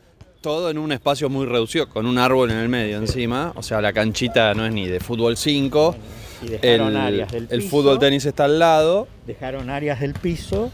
todo 0.42 0.70
en 0.70 0.78
un 0.78 0.92
espacio 0.92 1.30
muy 1.30 1.48
reducido, 1.48 1.90
con 1.90 2.06
un 2.06 2.20
árbol 2.20 2.52
en 2.52 2.58
el 2.58 2.70
medio 2.70 2.98
encima, 2.98 3.54
o 3.56 3.64
sea, 3.64 3.82
la 3.82 3.92
canchita 3.92 4.54
no 4.54 4.66
es 4.66 4.74
ni 4.74 4.88
de 4.88 5.00
fútbol 5.00 5.36
5. 5.36 5.96
El, 6.62 6.98
áreas 6.98 7.34
el 7.34 7.62
fútbol 7.64 8.00
tenis 8.00 8.26
está 8.26 8.46
al 8.46 8.60
lado. 8.60 9.08
Dejaron 9.26 9.70
áreas 9.70 10.00
del 10.00 10.14
piso 10.14 10.72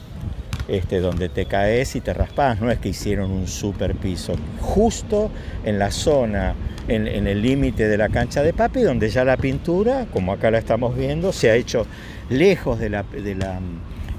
este, 0.70 1.00
donde 1.00 1.30
te 1.30 1.46
caes 1.46 1.96
y 1.96 2.02
te 2.02 2.14
raspas, 2.14 2.62
no 2.62 2.70
es 2.70 2.78
que 2.78 2.90
hicieron 2.90 3.32
un 3.32 3.48
super 3.48 3.96
piso, 3.96 4.36
justo 4.60 5.32
en 5.66 5.80
la 5.80 5.90
zona, 5.90 6.54
en, 6.88 7.08
el 7.08 7.42
límite 7.42 7.88
de 7.88 7.98
la 7.98 8.10
cancha 8.10 8.44
de 8.44 8.54
papi, 8.54 8.82
donde 8.82 9.10
ya 9.10 9.26
la 9.26 9.36
pintura, 9.36 10.06
como 10.14 10.32
acá 10.32 10.52
la 10.52 10.60
estamos 10.60 10.96
viendo, 10.96 11.34
se 11.34 11.50
ha 11.50 11.56
hecho 11.56 11.88
lejos 12.30 12.80
de 12.80 12.90
la, 12.90 13.04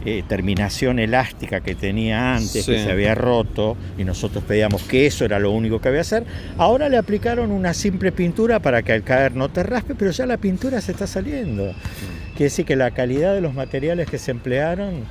eh, 0.04 0.22
terminación 0.26 0.98
elástica 0.98 1.60
que 1.60 1.74
tenía 1.74 2.34
antes, 2.34 2.66
que 2.66 2.82
se 2.82 2.90
había 2.90 3.14
roto, 3.14 3.76
y 3.98 4.04
nosotros 4.04 4.44
pedíamos 4.44 4.82
que 4.82 5.06
eso 5.06 5.24
era 5.24 5.38
lo 5.38 5.50
único 5.50 5.80
que 5.80 5.88
había 5.88 5.98
que 5.98 6.06
hacer. 6.06 6.24
Ahora 6.56 6.88
le 6.88 6.96
aplicaron 6.96 7.50
una 7.50 7.74
simple 7.74 8.12
pintura 8.12 8.60
para 8.60 8.82
que 8.82 8.92
al 8.92 9.02
caer 9.02 9.34
no 9.34 9.48
te 9.48 9.62
raspe, 9.62 9.94
pero 9.94 10.10
ya 10.10 10.26
la 10.26 10.38
pintura 10.38 10.80
se 10.80 10.92
está 10.92 11.06
saliendo. 11.06 11.64
Mm. 11.64 12.30
Quiere 12.30 12.44
decir 12.44 12.64
que 12.64 12.76
la 12.76 12.90
calidad 12.92 13.34
de 13.34 13.42
los 13.42 13.52
materiales 13.52 14.08
que 14.08 14.18
se 14.18 14.30
emplearon 14.30 15.04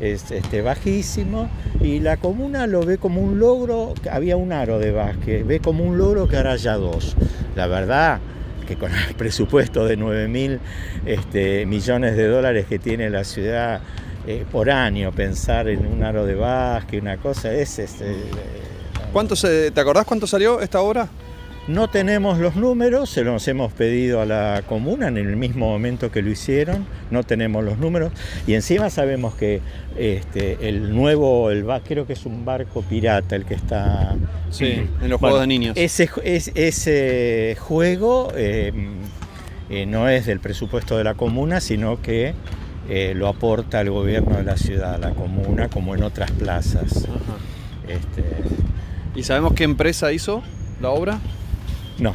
es 0.00 0.30
este, 0.30 0.60
bajísimo 0.60 1.48
y 1.80 2.00
la 2.00 2.18
comuna 2.18 2.66
lo 2.66 2.84
ve 2.84 2.98
como 2.98 3.22
un 3.22 3.38
logro, 3.38 3.94
había 4.10 4.36
un 4.36 4.52
aro 4.52 4.78
de 4.78 4.90
básquet, 4.92 5.46
ve 5.46 5.60
como 5.60 5.84
un 5.84 5.96
logro 5.96 6.28
que 6.28 6.36
ahora 6.36 6.52
haya 6.52 6.74
dos. 6.74 7.16
La 7.54 7.66
verdad 7.66 8.20
que 8.66 8.76
con 8.76 8.92
el 8.92 9.14
presupuesto 9.14 9.86
de 9.86 9.96
9 9.96 10.28
mil 10.28 10.58
este, 11.06 11.64
millones 11.66 12.16
de 12.16 12.26
dólares 12.26 12.66
que 12.66 12.78
tiene 12.78 13.08
la 13.10 13.24
ciudad 13.24 13.80
eh, 14.26 14.44
por 14.50 14.70
año, 14.70 15.12
pensar 15.12 15.68
en 15.68 15.86
un 15.86 16.02
aro 16.02 16.26
de 16.26 16.34
básquet, 16.34 17.00
una 17.00 17.16
cosa 17.16 17.52
es... 17.52 17.78
Este, 17.78 18.16
¿Cuánto 19.12 19.36
se, 19.36 19.70
¿Te 19.70 19.80
acordás 19.80 20.04
cuánto 20.04 20.26
salió 20.26 20.60
esta 20.60 20.80
obra? 20.80 21.08
No 21.68 21.88
tenemos 21.88 22.38
los 22.38 22.54
números, 22.54 23.10
se 23.10 23.24
los 23.24 23.46
hemos 23.48 23.72
pedido 23.72 24.20
a 24.20 24.26
la 24.26 24.62
comuna 24.68 25.08
en 25.08 25.16
el 25.16 25.36
mismo 25.36 25.68
momento 25.68 26.12
que 26.12 26.22
lo 26.22 26.30
hicieron, 26.30 26.86
no 27.10 27.24
tenemos 27.24 27.64
los 27.64 27.78
números 27.78 28.12
y 28.46 28.54
encima 28.54 28.88
sabemos 28.88 29.34
que 29.34 29.60
este, 29.96 30.68
el 30.68 30.94
nuevo, 30.94 31.50
el 31.50 31.66
creo 31.84 32.06
que 32.06 32.12
es 32.12 32.24
un 32.24 32.44
barco 32.44 32.82
pirata 32.82 33.34
el 33.34 33.44
que 33.44 33.54
está... 33.54 34.14
Sí, 34.50 34.86
en 35.02 35.08
los 35.08 35.18
juegos 35.18 35.40
de 35.40 35.46
niños. 35.48 35.76
Ese, 35.76 36.08
ese 36.24 37.56
juego 37.58 38.32
eh, 38.36 38.72
eh, 39.68 39.86
no 39.86 40.08
es 40.08 40.26
del 40.26 40.38
presupuesto 40.38 40.96
de 40.96 41.02
la 41.02 41.14
comuna, 41.14 41.60
sino 41.60 42.00
que 42.00 42.34
eh, 42.88 43.14
lo 43.14 43.28
aporta 43.28 43.80
el 43.80 43.90
gobierno 43.90 44.36
de 44.36 44.44
la 44.44 44.56
ciudad, 44.56 44.98
la 45.00 45.10
comuna, 45.10 45.68
como 45.68 45.94
en 45.94 46.02
otras 46.02 46.30
plazas. 46.30 47.06
Este, 47.88 48.24
¿Y 49.14 49.22
sabemos 49.22 49.54
qué 49.54 49.64
empresa 49.64 50.12
hizo 50.12 50.42
la 50.80 50.90
obra? 50.90 51.18
No. 51.98 52.14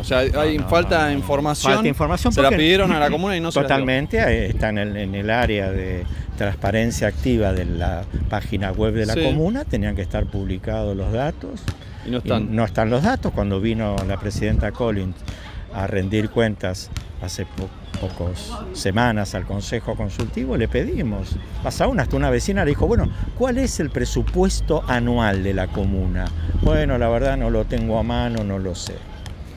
O 0.00 0.04
sea, 0.04 0.18
hay 0.18 0.58
falta 0.58 1.06
de 1.06 1.14
información. 1.14 1.74
Falta 1.74 1.88
información. 1.88 2.32
Se 2.32 2.42
la 2.42 2.50
pidieron 2.50 2.92
a 2.92 2.98
la 2.98 3.10
comuna 3.10 3.36
y 3.36 3.40
no 3.40 3.52
se 3.52 3.60
Totalmente, 3.60 4.46
está 4.46 4.68
en 4.70 4.78
el, 4.78 4.96
en 4.96 5.14
el, 5.14 5.30
área 5.30 5.70
de 5.70 6.04
transparencia 6.36 7.08
activa 7.08 7.52
de 7.52 7.64
la 7.64 8.04
página 8.28 8.72
web 8.72 8.94
de 8.94 9.06
la 9.06 9.14
comuna, 9.14 9.64
tenían 9.64 9.96
que 9.96 10.02
estar 10.02 10.26
publicados 10.26 10.96
los 10.96 11.12
datos. 11.12 11.60
Y 12.06 12.10
no 12.10 12.18
están. 12.18 12.54
no 12.54 12.64
están 12.64 12.90
los 12.90 13.02
datos. 13.02 13.32
Cuando 13.32 13.60
vino 13.60 13.96
la 14.06 14.18
presidenta 14.18 14.72
Collins 14.72 15.16
a 15.72 15.86
rendir 15.86 16.30
cuentas 16.30 16.90
hace 17.22 17.46
pocas 18.00 18.52
semanas 18.72 19.34
al 19.34 19.44
Consejo 19.44 19.96
Consultivo, 19.96 20.56
le 20.56 20.68
pedimos. 20.68 21.36
Pasa 21.62 21.86
una, 21.86 22.02
hasta 22.02 22.16
una 22.16 22.30
vecina 22.30 22.64
le 22.64 22.70
dijo, 22.70 22.86
bueno, 22.86 23.08
¿cuál 23.36 23.58
es 23.58 23.80
el 23.80 23.90
presupuesto 23.90 24.84
anual 24.86 25.42
de 25.42 25.54
la 25.54 25.68
comuna? 25.68 26.26
Bueno, 26.62 26.98
la 26.98 27.08
verdad 27.08 27.36
no 27.36 27.50
lo 27.50 27.64
tengo 27.64 27.98
a 27.98 28.02
mano, 28.02 28.44
no 28.44 28.58
lo 28.58 28.74
sé. 28.74 28.94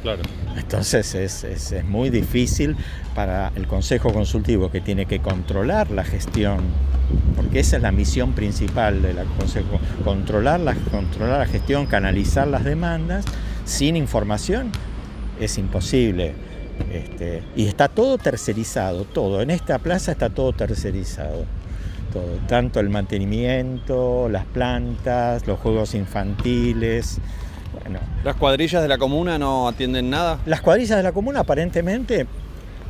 Claro. 0.02 0.24
Entonces 0.58 1.14
es, 1.14 1.44
es, 1.44 1.86
muy 1.86 2.10
difícil 2.10 2.76
para 3.14 3.52
el 3.56 3.68
Consejo 3.68 4.12
Consultivo 4.12 4.72
que 4.72 4.82
tiene 4.82 5.06
que 5.06 5.20
controlar 5.20 5.92
la 5.92 6.04
gestión, 6.04 6.62
porque 7.36 7.60
esa 7.60 7.78
es 7.78 7.84
la 7.84 7.92
misión 7.92 8.34
principal 8.34 9.04
del 9.04 9.18
Consejo, 9.38 9.80
controlar 10.04 10.60
la, 10.60 10.74
controlar 10.74 11.40
la 11.40 11.46
gestión, 11.46 11.86
canalizar 11.86 12.48
las 12.48 12.64
demandas, 12.64 13.26
sin 13.66 13.96
información 13.96 14.72
es 15.40 15.58
imposible. 15.58 16.34
Este, 16.92 17.44
y 17.56 17.68
está 17.68 17.88
todo 17.88 18.18
tercerizado, 18.18 19.06
todo. 19.06 19.42
En 19.42 19.50
esta 19.50 19.80
plaza 19.80 20.12
está 20.12 20.30
todo 20.30 20.54
tercerizado. 20.54 21.46
Todo, 22.12 22.40
tanto 22.48 22.82
el 22.82 22.90
mantenimiento, 22.90 24.28
las 24.30 24.46
plantas, 24.46 25.48
los 25.48 25.60
juegos 25.60 25.96
infantiles. 25.96 27.20
Bueno. 27.82 28.00
¿Las 28.26 28.36
cuadrillas 28.36 28.82
de 28.82 28.90
la 28.90 28.98
comuna 28.98 29.40
no 29.40 29.70
atienden 29.70 30.10
nada? 30.10 30.40
Las 30.46 30.60
cuadrillas 30.60 30.98
de 30.98 31.04
la 31.04 31.14
comuna 31.14 31.42
aparentemente 31.42 32.28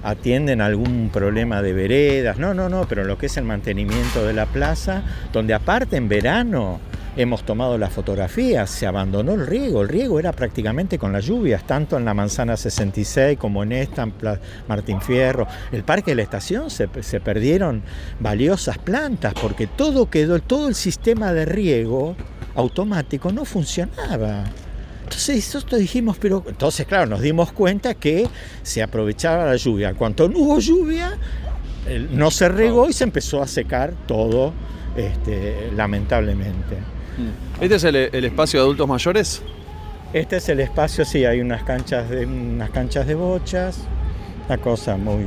atienden 0.04 0.62
algún 0.62 1.10
problema 1.14 1.62
de 1.62 1.74
veredas, 1.74 2.40
no, 2.40 2.54
no, 2.54 2.70
no, 2.70 2.88
pero 2.88 3.04
lo 3.04 3.18
que 3.20 3.28
es 3.28 3.38
el 3.38 3.44
mantenimiento 3.44 4.26
de 4.26 4.34
la 4.34 4.48
plaza, 4.48 5.04
donde 5.32 5.54
aparte 5.54 5.98
en 5.98 6.10
verano 6.10 6.80
hemos 7.16 7.44
tomado 7.44 7.78
las 7.78 7.92
fotografías, 7.92 8.70
se 8.70 8.88
abandonó 8.88 9.34
el 9.34 9.46
riego, 9.46 9.82
el 9.82 9.90
riego 9.90 10.20
era 10.20 10.32
prácticamente 10.32 10.98
con 10.98 11.12
las 11.12 11.26
lluvias, 11.26 11.66
tanto 11.66 11.98
en 11.98 12.06
la 12.06 12.14
Manzana 12.14 12.56
66 12.56 13.38
como 13.38 13.64
en 13.64 13.74
esta, 13.74 14.08
Martín 14.68 15.02
Fierro. 15.02 15.48
El 15.72 15.84
parque 15.84 16.12
de 16.12 16.16
la 16.16 16.24
estación 16.24 16.70
se, 16.70 16.88
perdieron 16.88 17.84
valiosas 18.20 18.78
plantas 18.78 19.34
porque 19.34 19.68
todo 19.68 20.10
quedó, 20.10 20.40
todo 20.40 20.68
el 20.68 20.76
sistema 20.76 21.34
de 21.34 21.46
riego 21.46 22.16
automático 22.56 23.32
no 23.32 23.46
funcionaba. 23.46 24.46
Entonces 25.04 25.54
nosotros 25.54 25.82
dijimos, 25.82 26.18
pero 26.20 26.44
entonces 26.48 26.86
claro, 26.86 27.06
nos 27.06 27.22
dimos 27.22 27.52
cuenta 27.52 27.96
que 27.96 28.28
se 28.64 28.82
aprovechaba 28.82 29.46
la 29.46 29.58
lluvia. 29.58 29.94
Cuando 29.94 30.30
no 30.30 30.40
hubo 30.40 30.60
lluvia, 30.60 31.18
no 32.12 32.32
se 32.32 32.48
regó 32.48 32.88
y 32.88 32.94
se 32.94 33.04
empezó 33.04 33.42
a 33.42 33.48
secar 33.48 33.94
todo, 34.08 34.54
este, 34.96 35.70
lamentablemente. 35.76 36.78
Mm. 37.22 37.64
¿Este 37.64 37.76
es 37.76 37.84
el, 37.84 38.26
espacio 38.26 38.60
de 38.60 38.64
adultos 38.66 38.88
mayores? 38.88 39.42
Este 40.14 40.38
es 40.38 40.50
el 40.50 40.60
espacio, 40.60 41.06
sí, 41.06 41.24
hay 41.26 41.40
unas 41.40 41.64
canchas 41.64 42.10
de, 42.10 42.26
unas 42.26 42.70
canchas 42.72 43.08
de 43.08 43.16
bochas, 43.16 43.80
una 44.48 44.58
cosa 44.58 44.98
muy 44.98 45.24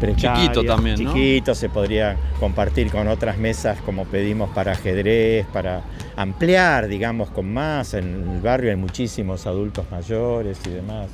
precaria. 0.00 0.34
Chiquito 0.34 0.64
también, 0.64 0.96
Chiquito, 0.96 1.54
se 1.54 1.68
podría 1.68 2.16
compartir 2.40 2.90
con 2.90 3.06
otras 3.06 3.38
mesas 3.38 3.80
como 3.82 4.04
pedimos 4.04 4.50
para 4.50 4.72
ajedrez, 4.72 5.46
para 5.52 5.82
ampliar, 6.16 6.88
digamos, 6.88 7.30
con 7.30 7.52
más. 7.52 7.94
En 7.94 8.28
el 8.34 8.40
barrio 8.40 8.70
hay 8.70 8.76
muchísimos 8.76 9.46
adultos 9.46 9.86
mayores 9.90 10.58
y 10.66 10.70
demás. 10.70 11.08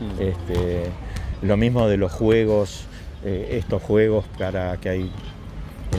Mm. 0.00 0.22
Este, 0.22 0.82
lo 1.42 1.56
mismo 1.56 1.86
de 1.86 1.96
los 1.96 2.10
juegos 2.10 2.86
eh, 3.26 3.56
estos 3.58 3.82
juegos 3.82 4.26
para 4.36 4.76
que 4.76 4.90
hay 4.90 5.10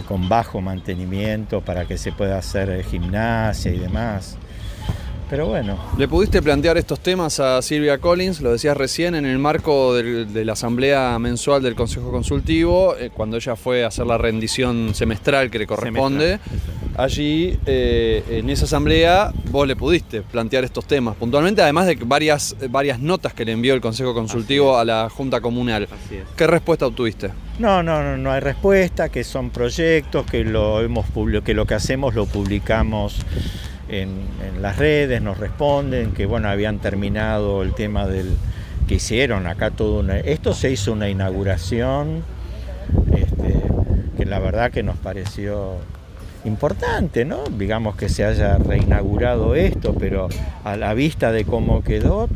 con 0.03 0.27
bajo 0.29 0.61
mantenimiento, 0.61 1.61
para 1.61 1.85
que 1.85 1.97
se 1.97 2.11
pueda 2.11 2.37
hacer 2.37 2.69
eh, 2.69 2.83
gimnasia 2.83 3.71
y 3.71 3.77
demás. 3.79 4.37
Pero 5.29 5.47
bueno. 5.47 5.79
¿Le 5.97 6.07
pudiste 6.07 6.39
plantear 6.41 6.77
estos 6.77 6.99
temas 6.99 7.39
a 7.39 7.59
Silvia 7.63 7.97
Collins? 7.97 8.41
Lo 8.41 8.51
decías 8.51 8.77
recién, 8.77 9.15
en 9.15 9.25
el 9.25 9.39
marco 9.39 9.95
del- 9.95 10.31
de 10.31 10.45
la 10.45 10.53
asamblea 10.53 11.17
mensual 11.17 11.63
del 11.63 11.73
Consejo 11.73 12.11
Consultivo, 12.11 12.95
eh, 12.95 13.09
cuando 13.11 13.37
ella 13.37 13.55
fue 13.55 13.83
a 13.83 13.87
hacer 13.87 14.05
la 14.05 14.19
rendición 14.19 14.93
semestral 14.93 15.49
que 15.49 15.57
le 15.57 15.65
corresponde. 15.65 16.39
Allí, 16.97 17.59
eh, 17.65 18.23
en 18.29 18.49
esa 18.49 18.63
asamblea, 18.65 19.33
vos 19.51 19.67
le 19.67 19.75
pudiste 19.75 20.21
plantear 20.21 20.63
estos 20.63 20.85
temas 20.85 21.15
puntualmente, 21.15 21.61
además 21.61 21.87
de 21.87 21.95
varias, 21.95 22.55
varias 22.69 22.99
notas 22.99 23.33
que 23.33 23.43
le 23.43 23.51
envió 23.51 23.73
el 23.73 23.81
Consejo 23.81 24.13
Consultivo 24.13 24.77
a 24.77 24.85
la 24.85 25.09
Junta 25.09 25.41
Comunal. 25.41 25.89
¿Qué 26.37 26.47
respuesta 26.47 26.87
obtuviste? 26.87 27.31
No, 27.59 27.83
no, 27.83 28.01
no, 28.01 28.15
no 28.15 28.31
hay 28.31 28.39
respuesta, 28.39 29.09
que 29.09 29.25
son 29.25 29.49
proyectos, 29.49 30.25
que 30.25 30.45
lo, 30.45 30.81
hemos, 30.81 31.05
que 31.43 31.53
lo 31.53 31.65
que 31.65 31.73
hacemos 31.73 32.15
lo 32.15 32.27
publicamos 32.27 33.17
en, 33.89 34.09
en 34.47 34.61
las 34.61 34.77
redes, 34.77 35.21
nos 35.21 35.37
responden, 35.37 36.11
que 36.13 36.25
bueno, 36.25 36.47
habían 36.47 36.79
terminado 36.79 37.61
el 37.61 37.73
tema 37.73 38.07
del 38.07 38.37
que 38.87 38.95
hicieron 38.95 39.47
acá 39.47 39.71
todo 39.71 39.99
una... 39.99 40.19
Esto 40.19 40.53
se 40.53 40.71
hizo 40.71 40.93
una 40.93 41.09
inauguración, 41.09 42.23
este, 43.13 43.61
que 44.17 44.25
la 44.25 44.39
verdad 44.39 44.71
que 44.71 44.83
nos 44.83 44.95
pareció 44.97 45.77
importante, 46.45 47.25
¿no? 47.25 47.43
Digamos 47.57 47.95
que 47.95 48.09
se 48.09 48.23
haya 48.23 48.57
reinaugurado 48.57 49.55
esto, 49.55 49.93
pero 49.97 50.27
a 50.63 50.75
la 50.77 50.93
vista 50.93 51.31
de 51.31 51.43
cómo 51.45 51.83
quedó, 51.83 52.27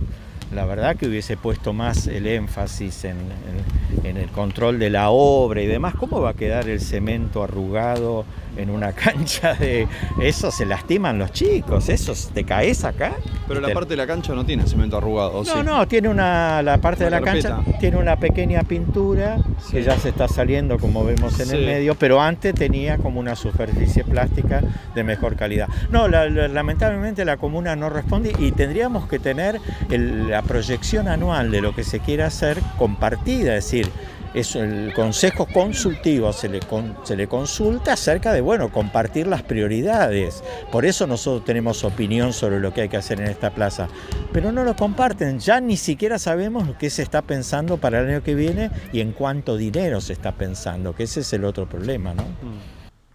la 0.54 0.66
verdad 0.66 0.96
que 0.96 1.08
hubiese 1.08 1.38
puesto 1.38 1.74
más 1.74 2.08
el 2.08 2.26
énfasis 2.28 3.06
en, 3.06 3.18
en- 3.18 4.06
en 4.06 4.18
el 4.18 4.30
control 4.30 4.80
de 4.80 4.90
la 4.90 5.10
obra 5.12 5.62
y 5.62 5.68
demás. 5.68 5.94
¿Cómo 5.96 6.22
va 6.22 6.32
a 6.32 6.34
quedar 6.34 6.68
el 6.70 6.80
cemento 6.80 7.44
arrugado 7.44 8.26
en 8.58 8.70
una 8.70 8.92
cancha 8.94 9.54
de... 9.54 9.88
Eso 10.22 10.52
se 10.52 10.66
lastiman 10.66 11.18
los 11.18 11.32
chicos, 11.32 11.90
eso 11.90 12.14
te 12.34 12.44
caes 12.44 12.84
acá. 12.84 13.14
Pero 13.48 13.62
la 13.62 13.68
te- 13.70 13.74
parte 13.74 13.90
de 13.92 13.98
la 13.98 14.08
cancha 14.08 14.34
no 14.34 14.46
tiene 14.46 14.66
cemento 14.68 14.98
arrugado, 14.98 15.32
¿o 15.32 15.44
no, 15.44 15.54
sí? 15.54 15.60
no, 15.64 15.88
tiene 15.88 16.10
una, 16.10 16.62
la 16.62 16.78
parte 16.80 17.04
de 17.06 17.10
la 17.10 17.22
cancha 17.22 17.60
tiene 17.80 17.98
una 17.98 18.16
pequeña 18.18 18.64
pintura 18.64 19.38
que 19.72 19.82
ya 19.84 19.98
se 19.98 20.10
está 20.10 20.28
saliendo 20.28 20.78
como 20.78 21.04
vemos 21.04 21.40
en 21.40 21.50
el 21.56 21.66
medio, 21.66 21.96
pero 21.96 22.22
antes 22.22 22.54
tenía 22.54 22.98
como 22.98 23.20
una 23.20 23.36
superficie 23.36 24.04
plástica 24.04 24.62
de 24.96 25.04
mejor 25.04 25.36
calidad. 25.36 25.68
No, 25.90 26.08
la- 26.08 26.30
la- 26.30 26.48
lamentablemente 26.48 27.26
la 27.26 27.38
comuna 27.38 27.76
no 27.76 27.90
responde 27.90 28.34
y 28.40 28.52
tendríamos 28.52 29.08
que 29.08 29.20
tener 29.20 29.60
el- 29.90 30.30
la 30.30 30.42
proyección 30.42 31.08
anual 31.08 31.52
de 31.52 31.62
lo 31.62 31.74
que 31.74 31.84
se 31.84 32.00
quiere 32.00 32.24
hacer 32.24 32.60
compartida, 32.78 33.56
es 33.56 33.66
decir, 33.66 33.90
es 34.34 34.56
el 34.56 34.94
consejo 34.94 35.46
consultivo 35.46 36.32
se 36.34 36.50
le, 36.50 36.60
se 37.04 37.16
le 37.16 37.28
consulta 37.28 37.94
acerca 37.94 38.34
de, 38.34 38.42
bueno, 38.42 38.72
compartir 38.72 39.28
las 39.28 39.44
prioridades. 39.44 40.44
Por 40.72 40.86
eso 40.86 41.08
nosotros 41.08 41.46
tenemos 41.46 41.84
opinión 41.84 42.34
sobre 42.34 42.60
lo 42.60 42.74
que 42.74 42.82
hay 42.82 42.90
que 42.90 42.98
hacer 42.98 43.20
en 43.20 43.28
esta 43.28 43.52
plaza. 43.52 43.88
Pero 44.32 44.52
no 44.52 44.64
lo 44.64 44.76
comparten, 44.76 45.40
ya 45.40 45.60
ni 45.60 45.78
siquiera 45.78 46.20
sabemos 46.20 46.68
qué 46.78 46.90
se 46.90 47.02
está 47.02 47.22
pensando 47.22 47.78
para 47.78 48.00
el 48.00 48.10
año 48.10 48.24
que 48.24 48.36
viene 48.36 48.70
y 48.94 49.02
en 49.02 49.12
cuánto 49.12 49.58
dinero 49.58 50.02
se 50.02 50.14
está 50.14 50.34
pensando, 50.34 50.94
que 50.94 51.04
ese 51.04 51.22
es 51.22 51.34
el 51.34 51.46
otro 51.46 51.68
problema, 51.68 52.14
¿no? 52.14 52.24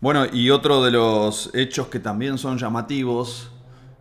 Bueno, 0.01 0.27
y 0.31 0.51
otro 0.51 0.83
de 0.83 0.91
los 0.91 1.51
hechos 1.55 1.87
que 1.89 1.99
también 1.99 2.37
son 2.37 2.59
llamativos 2.59 3.54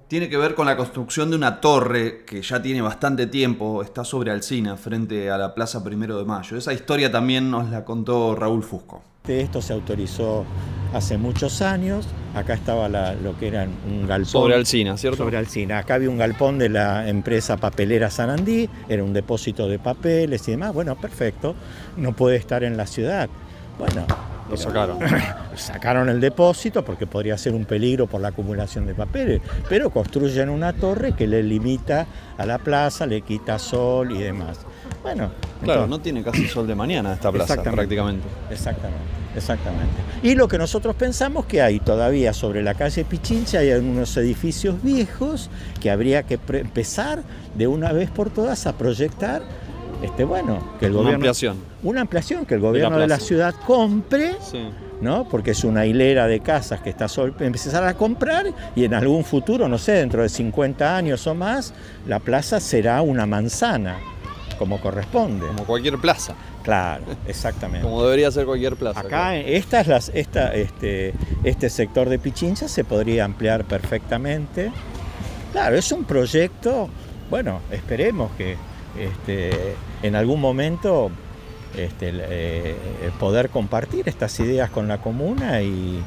tiene 0.08 0.30
que 0.30 0.38
ver 0.38 0.54
con 0.56 0.66
la 0.66 0.78
construcción 0.78 1.30
de 1.32 1.36
una 1.36 1.60
torre 1.62 2.24
que 2.26 2.42
ya 2.42 2.62
tiene 2.62 2.82
bastante 2.82 3.28
tiempo, 3.28 3.82
está 3.82 4.04
sobre 4.04 4.32
Alcina, 4.32 4.78
frente 4.78 5.32
a 5.32 5.38
la 5.38 5.56
Plaza 5.56 5.84
Primero 5.84 6.18
de 6.18 6.26
Mayo. 6.26 6.58
Esa 6.58 6.74
historia 6.74 7.12
también 7.12 7.50
nos 7.50 7.70
la 7.70 7.84
contó 7.84 8.36
Raúl 8.36 8.64
Fusco. 8.64 9.02
Esto 9.28 9.62
se 9.62 9.72
autorizó 9.74 10.44
hace 10.94 11.18
muchos 11.18 11.62
años, 11.62 12.06
acá 12.36 12.54
estaba 12.54 12.90
la- 12.90 13.14
lo 13.16 13.40
que 13.40 13.48
era 13.48 13.66
un 13.90 14.06
galpón. 14.06 14.30
Sobre 14.30 14.56
Alcina, 14.56 14.98
¿cierto? 14.98 15.18
Sobre 15.24 15.38
Alcina. 15.38 15.80
Acá 15.80 15.96
había 15.96 16.10
un 16.10 16.18
galpón 16.18 16.60
de 16.60 16.68
la 16.70 17.08
empresa 17.08 17.56
papelera 17.58 18.12
Sanandí, 18.12 18.70
era 18.90 19.04
un 19.04 19.14
depósito 19.14 19.68
de 19.70 19.80
papeles 19.80 20.46
y 20.50 20.52
demás. 20.52 20.74
Bueno, 20.74 20.96
perfecto, 20.98 21.56
no 21.96 22.12
puede 22.14 22.36
estar 22.36 22.64
en 22.66 22.76
la 22.76 22.86
ciudad. 22.86 23.30
Bueno, 23.80 24.06
Lo 24.54 24.58
sacaron. 24.58 25.00
sacaron 25.56 26.10
el 26.10 26.20
depósito 26.20 26.84
porque 26.84 27.08
podría 27.08 27.38
ser 27.38 27.54
un 27.54 27.66
peligro 27.66 28.08
por 28.08 28.22
la 28.22 28.30
acumulación 28.30 28.86
de 28.86 28.94
papeles, 28.96 29.42
pero 29.70 29.90
construyen 29.90 30.50
una 30.50 30.74
torre 30.74 31.14
que 31.14 31.28
le 31.28 31.44
limita 31.44 32.06
a 32.38 32.46
la 32.46 32.58
plaza, 32.60 33.06
le 33.06 33.22
quita 33.22 33.60
sol 33.60 34.12
y 34.12 34.20
demás. 34.20 34.60
Bueno, 35.02 35.32
Claro, 35.62 35.84
entonces- 35.84 35.90
no 35.90 36.00
tiene 36.00 36.24
casi 36.24 36.48
sol 36.48 36.68
de 36.68 36.76
mañana 36.76 37.14
esta 37.14 37.32
plaza, 37.32 37.54
Exactamente. 37.54 37.78
prácticamente. 37.96 38.28
Exactamente, 38.50 39.04
exactamente. 39.36 39.96
Y 40.24 40.36
lo 40.36 40.48
que 40.48 40.58
nosotros 40.58 40.96
pensamos 40.96 41.46
que 41.46 41.62
hay 41.62 41.80
todavía 41.80 42.34
sobre 42.34 42.64
la 42.64 42.74
calle 42.74 43.04
Pichincha 43.06 43.60
hay 43.60 43.72
unos 43.74 44.16
edificios 44.18 44.82
viejos 44.82 45.50
que 45.82 45.90
habría 45.92 46.24
que 46.24 46.40
empezar 46.54 47.24
de 47.56 47.68
una 47.68 47.92
vez 47.92 48.10
por 48.10 48.30
todas 48.30 48.66
a 48.68 48.78
proyectar, 48.78 49.42
este 50.02 50.24
bueno, 50.24 50.60
que 50.80 50.86
el 50.88 50.92
Una 50.92 51.00
gobierno 51.00 51.16
ampliación. 51.18 51.58
Una 51.84 52.02
ampliación 52.02 52.46
que 52.46 52.56
el 52.56 52.62
gobierno 52.62 52.98
de 52.98 53.08
la 53.08 53.20
ciudad 53.20 53.54
compre, 53.66 54.36
Sí. 54.42 54.70
¿no? 55.02 55.28
Porque 55.28 55.52
es 55.52 55.64
una 55.64 55.86
hilera 55.86 56.28
de 56.28 56.40
casas 56.40 56.80
que 56.82 56.90
está 56.90 57.08
sol, 57.08 57.36
empezar 57.40 57.84
a 57.84 57.94
comprar 57.96 58.46
y 58.76 58.86
en 58.86 58.94
algún 58.94 59.24
futuro, 59.26 59.68
no 59.68 59.78
sé, 59.78 59.94
dentro 59.94 60.22
de 60.22 60.30
50 60.30 60.96
años 60.96 61.28
o 61.28 61.36
más, 61.36 61.74
la 62.08 62.20
plaza 62.20 62.60
será 62.62 63.02
una 63.02 63.26
manzana, 63.26 63.98
como 64.58 64.80
corresponde. 64.80 65.46
Como 65.48 65.66
cualquier 65.66 65.98
plaza. 65.98 66.36
Claro, 66.64 67.04
exactamente. 67.28 67.86
Como 67.86 68.02
debería 68.04 68.32
ser 68.32 68.46
cualquier 68.46 68.78
plaza. 68.78 69.02
Acá, 69.02 69.36
esta 69.36 69.82
es 69.82 69.88
las, 69.88 70.12
esta, 70.14 70.54
este, 70.54 71.14
este 71.44 71.70
sector 71.70 72.08
de 72.08 72.18
Pichincha 72.20 72.70
se 72.70 72.86
podría 72.86 73.26
ampliar 73.26 73.66
perfectamente. 73.66 74.72
Claro, 75.52 75.76
es 75.76 75.92
un 75.92 76.06
proyecto, 76.06 76.88
bueno, 77.30 77.60
esperemos 77.72 78.32
que 78.38 78.56
este, 78.98 79.52
en 80.02 80.16
algún 80.16 80.40
momento 80.40 81.12
este, 81.78 82.12
eh, 82.14 82.76
poder 83.20 83.50
compartir 83.50 84.08
estas 84.08 84.40
ideas 84.40 84.70
con 84.70 84.88
la 84.88 85.00
comuna 85.00 85.62
y, 85.62 86.02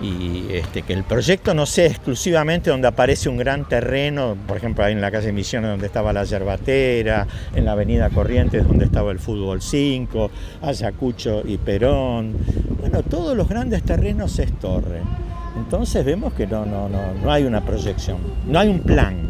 y, 0.00 0.46
este, 0.50 0.82
que 0.82 0.92
el 0.92 1.04
proyecto 1.04 1.54
no 1.54 1.66
sea 1.66 1.86
exclusivamente 1.86 2.70
donde 2.70 2.88
aparece 2.88 3.28
un 3.28 3.36
gran 3.36 3.66
terreno, 3.68 4.36
por 4.46 4.56
ejemplo 4.56 4.84
ahí 4.84 4.92
en 4.92 5.00
la 5.00 5.10
calle 5.10 5.32
Misiones 5.32 5.70
donde 5.70 5.86
estaba 5.86 6.12
la 6.12 6.24
yerbatera, 6.24 7.26
en 7.54 7.64
la 7.64 7.72
avenida 7.72 8.10
Corrientes 8.10 8.66
donde 8.66 8.84
estaba 8.84 9.10
el 9.10 9.18
fútbol 9.18 9.60
5, 9.60 10.30
Ayacucho 10.62 11.42
y 11.44 11.58
Perón. 11.58 12.34
Bueno, 12.80 13.02
todos 13.02 13.36
los 13.36 13.48
grandes 13.48 13.82
terrenos 13.82 14.38
es 14.38 14.52
torre. 14.58 15.02
Entonces 15.56 16.04
vemos 16.04 16.32
que 16.34 16.46
no, 16.46 16.64
no, 16.64 16.88
no, 16.88 17.14
no 17.14 17.32
hay 17.32 17.44
una 17.44 17.64
proyección, 17.64 18.18
no 18.46 18.60
hay 18.60 18.68
un 18.68 18.80
plan, 18.80 19.27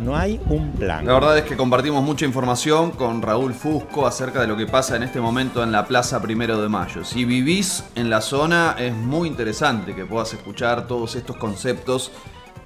no 0.00 0.16
hay 0.16 0.40
un 0.48 0.72
plan. 0.72 1.06
La 1.06 1.14
verdad 1.14 1.38
es 1.38 1.44
que 1.44 1.56
compartimos 1.56 2.02
mucha 2.02 2.24
información 2.24 2.90
con 2.90 3.22
Raúl 3.22 3.54
Fusco 3.54 4.06
acerca 4.06 4.40
de 4.40 4.46
lo 4.46 4.56
que 4.56 4.66
pasa 4.66 4.96
en 4.96 5.02
este 5.02 5.20
momento 5.20 5.62
en 5.62 5.72
la 5.72 5.86
Plaza 5.86 6.20
Primero 6.20 6.60
de 6.60 6.68
Mayo. 6.68 7.04
Si 7.04 7.24
vivís 7.24 7.84
en 7.94 8.10
la 8.10 8.20
zona 8.20 8.74
es 8.78 8.94
muy 8.94 9.28
interesante 9.28 9.94
que 9.94 10.04
puedas 10.04 10.32
escuchar 10.32 10.86
todos 10.86 11.14
estos 11.14 11.36
conceptos, 11.36 12.10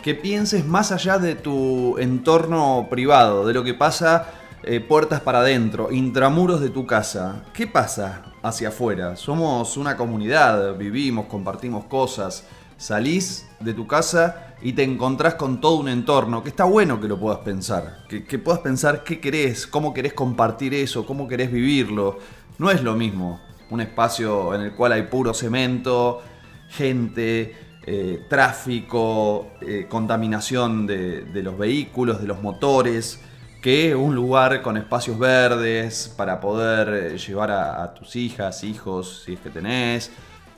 que 0.02 0.14
pienses 0.14 0.64
más 0.64 0.92
allá 0.92 1.18
de 1.18 1.34
tu 1.34 1.98
entorno 1.98 2.86
privado, 2.88 3.46
de 3.46 3.54
lo 3.54 3.64
que 3.64 3.74
pasa 3.74 4.28
eh, 4.62 4.80
puertas 4.80 5.20
para 5.20 5.40
adentro, 5.40 5.92
intramuros 5.92 6.60
de 6.60 6.70
tu 6.70 6.86
casa. 6.86 7.42
¿Qué 7.52 7.66
pasa 7.66 8.22
hacia 8.42 8.68
afuera? 8.68 9.16
Somos 9.16 9.76
una 9.76 9.96
comunidad, 9.96 10.76
vivimos, 10.76 11.26
compartimos 11.26 11.84
cosas. 11.84 12.44
Salís 12.76 13.46
de 13.60 13.74
tu 13.74 13.86
casa 13.86 14.45
y 14.62 14.72
te 14.72 14.82
encontrás 14.82 15.34
con 15.34 15.60
todo 15.60 15.76
un 15.76 15.88
entorno, 15.88 16.42
que 16.42 16.48
está 16.48 16.64
bueno 16.64 17.00
que 17.00 17.08
lo 17.08 17.18
puedas 17.18 17.40
pensar, 17.40 18.04
que, 18.08 18.38
puedas 18.38 18.60
pensar 18.60 19.04
qué 19.04 19.20
querés, 19.20 19.66
cómo 19.66 19.92
querés 19.92 20.14
compartir 20.14 20.74
eso, 20.74 21.04
cómo 21.04 21.28
querés 21.28 21.52
vivirlo. 21.52 22.18
No 22.58 22.70
es 22.70 22.82
lo 22.82 22.94
mismo 22.94 23.40
un 23.70 23.80
espacio 23.80 24.54
en 24.54 24.62
el 24.62 24.72
cual 24.72 24.92
hay 24.92 25.02
puro 25.02 25.34
cemento, 25.34 26.22
gente, 26.68 27.54
eh, 27.84 28.24
tráfico, 28.28 29.48
eh, 29.60 29.86
contaminación 29.88 30.86
de, 30.86 31.22
de 31.22 31.42
los 31.42 31.58
vehículos, 31.58 32.20
de 32.20 32.26
los 32.26 32.40
motores, 32.40 33.20
que 33.60 33.94
un 33.94 34.14
lugar 34.14 34.62
con 34.62 34.76
espacios 34.76 35.18
verdes 35.18 36.12
para 36.16 36.40
poder 36.40 36.88
eh, 36.88 37.18
llevar 37.18 37.50
a, 37.50 37.82
a 37.82 37.94
tus 37.94 38.16
hijas, 38.16 38.64
hijos, 38.64 39.22
si 39.24 39.34
es 39.34 39.40
que 39.40 39.50
tenés, 39.50 40.10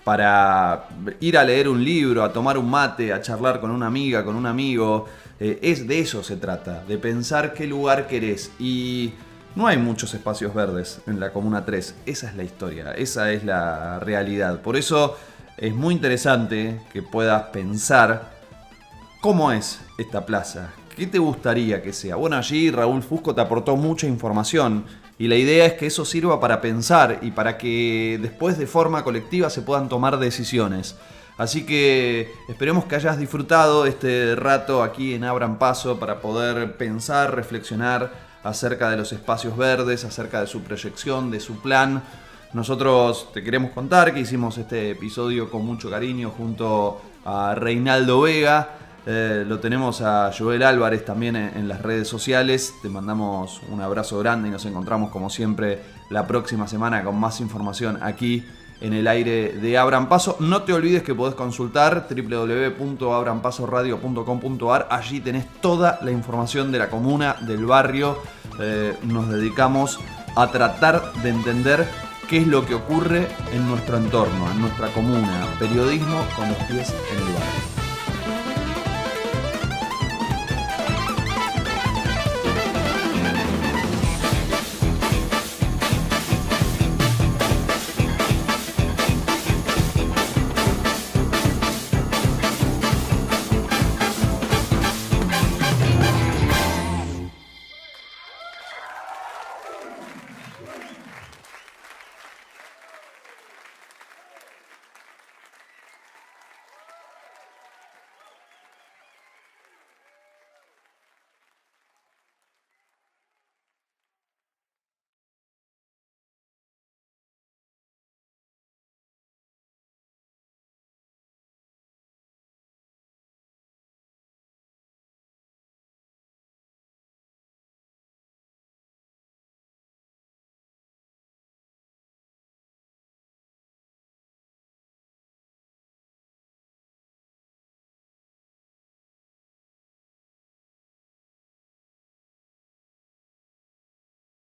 para 0.08 0.88
ir 1.20 1.36
a 1.36 1.44
leer 1.44 1.68
un 1.68 1.84
libro, 1.84 2.24
a 2.24 2.32
tomar 2.32 2.56
un 2.56 2.70
mate, 2.70 3.12
a 3.12 3.20
charlar 3.20 3.60
con 3.60 3.70
una 3.70 3.88
amiga, 3.88 4.24
con 4.24 4.36
un 4.36 4.46
amigo. 4.46 5.04
Eh, 5.38 5.58
es 5.60 5.86
de 5.86 6.00
eso 6.00 6.22
se 6.22 6.36
trata, 6.36 6.82
de 6.88 6.96
pensar 6.96 7.52
qué 7.52 7.66
lugar 7.66 8.06
querés. 8.06 8.50
Y 8.58 9.12
no 9.54 9.66
hay 9.66 9.76
muchos 9.76 10.14
espacios 10.14 10.54
verdes 10.54 11.02
en 11.06 11.20
la 11.20 11.30
Comuna 11.30 11.62
3. 11.62 11.94
Esa 12.06 12.30
es 12.30 12.36
la 12.36 12.42
historia, 12.42 12.92
esa 12.92 13.30
es 13.32 13.44
la 13.44 13.98
realidad. 13.98 14.62
Por 14.62 14.78
eso 14.78 15.18
es 15.58 15.74
muy 15.74 15.92
interesante 15.92 16.80
que 16.90 17.02
puedas 17.02 17.42
pensar 17.50 18.30
cómo 19.20 19.52
es 19.52 19.78
esta 19.98 20.24
plaza. 20.24 20.70
¿Qué 20.98 21.06
te 21.06 21.20
gustaría 21.20 21.80
que 21.80 21.92
sea? 21.92 22.16
Bueno, 22.16 22.36
allí 22.36 22.72
Raúl 22.72 23.04
Fusco 23.04 23.32
te 23.32 23.40
aportó 23.40 23.76
mucha 23.76 24.08
información 24.08 24.84
Y 25.16 25.28
la 25.28 25.36
idea 25.36 25.64
es 25.64 25.74
que 25.74 25.86
eso 25.86 26.04
sirva 26.04 26.40
para 26.40 26.60
pensar 26.60 27.20
y 27.22 27.30
para 27.30 27.56
que 27.56 28.18
después 28.20 28.58
de 28.58 28.66
forma 28.66 29.04
colectiva 29.04 29.48
se 29.48 29.62
puedan 29.62 29.88
tomar 29.88 30.18
decisiones. 30.18 30.96
Así 31.36 31.64
que 31.64 32.32
esperemos 32.48 32.86
que 32.86 32.96
hayas 32.96 33.16
disfrutado 33.16 33.86
este 33.86 34.34
rato 34.34 34.82
aquí 34.82 35.14
en 35.14 35.22
Abran 35.22 35.60
Paso 35.60 36.00
para 36.00 36.20
poder 36.20 36.76
pensar, 36.76 37.32
reflexionar 37.32 38.10
acerca 38.42 38.90
de 38.90 38.96
los 38.96 39.12
espacios 39.12 39.56
verdes, 39.56 40.04
acerca 40.04 40.40
de 40.40 40.48
su 40.48 40.62
proyección, 40.62 41.30
de 41.30 41.38
su 41.38 41.60
plan. 41.60 42.02
Nosotros 42.54 43.32
te 43.32 43.44
queremos 43.44 43.70
contar 43.70 44.12
que 44.12 44.18
hicimos 44.20 44.58
este 44.58 44.90
episodio 44.90 45.48
con 45.48 45.64
mucho 45.64 45.88
cariño 45.90 46.32
junto 46.36 47.00
a 47.24 47.54
Reinaldo 47.54 48.22
Vega. 48.22 48.87
Eh, 49.10 49.46
lo 49.48 49.58
tenemos 49.58 50.02
a 50.02 50.30
Joel 50.36 50.62
Álvarez 50.62 51.02
también 51.02 51.34
en, 51.34 51.66
las 51.66 51.80
redes 51.80 52.06
sociales. 52.06 52.74
Te 52.82 52.90
mandamos 52.90 53.62
un 53.70 53.80
abrazo 53.80 54.18
grande 54.18 54.48
y 54.48 54.50
nos 54.50 54.66
encontramos 54.66 55.10
como 55.10 55.30
siempre 55.30 55.80
la 56.10 56.26
próxima 56.26 56.68
semana 56.68 57.02
con 57.02 57.18
más 57.18 57.40
información 57.40 57.98
aquí 58.02 58.44
en 58.82 58.92
el 58.92 59.08
aire 59.08 59.54
de 59.54 59.78
Abran 59.78 60.10
Paso. 60.10 60.36
No 60.40 60.64
te 60.64 60.74
olvides 60.74 61.02
que 61.02 61.14
podés 61.14 61.34
consultar 61.34 62.06
www.abrampasoradio.com.ar. 62.10 64.88
Allí 64.90 65.20
tenés 65.20 65.46
toda 65.62 65.98
la 66.02 66.10
información 66.10 66.70
de 66.70 66.78
la 66.78 66.90
comuna, 66.90 67.36
del 67.40 67.64
barrio. 67.64 68.18
Eh, 68.60 68.94
nos 69.04 69.30
dedicamos 69.30 69.98
a 70.36 70.48
tratar 70.48 71.14
de 71.22 71.30
entender 71.30 71.88
qué 72.28 72.42
es 72.42 72.46
lo 72.46 72.66
que 72.66 72.74
ocurre 72.74 73.26
en 73.54 73.66
nuestro 73.66 73.96
entorno, 73.96 74.50
en 74.50 74.60
nuestra 74.60 74.88
comuna. 74.88 75.46
Periodismo 75.58 76.20
con 76.36 76.50
los 76.50 76.58
pies 76.64 76.94
en 77.10 77.26
el 77.26 77.32
barrio. 77.32 77.77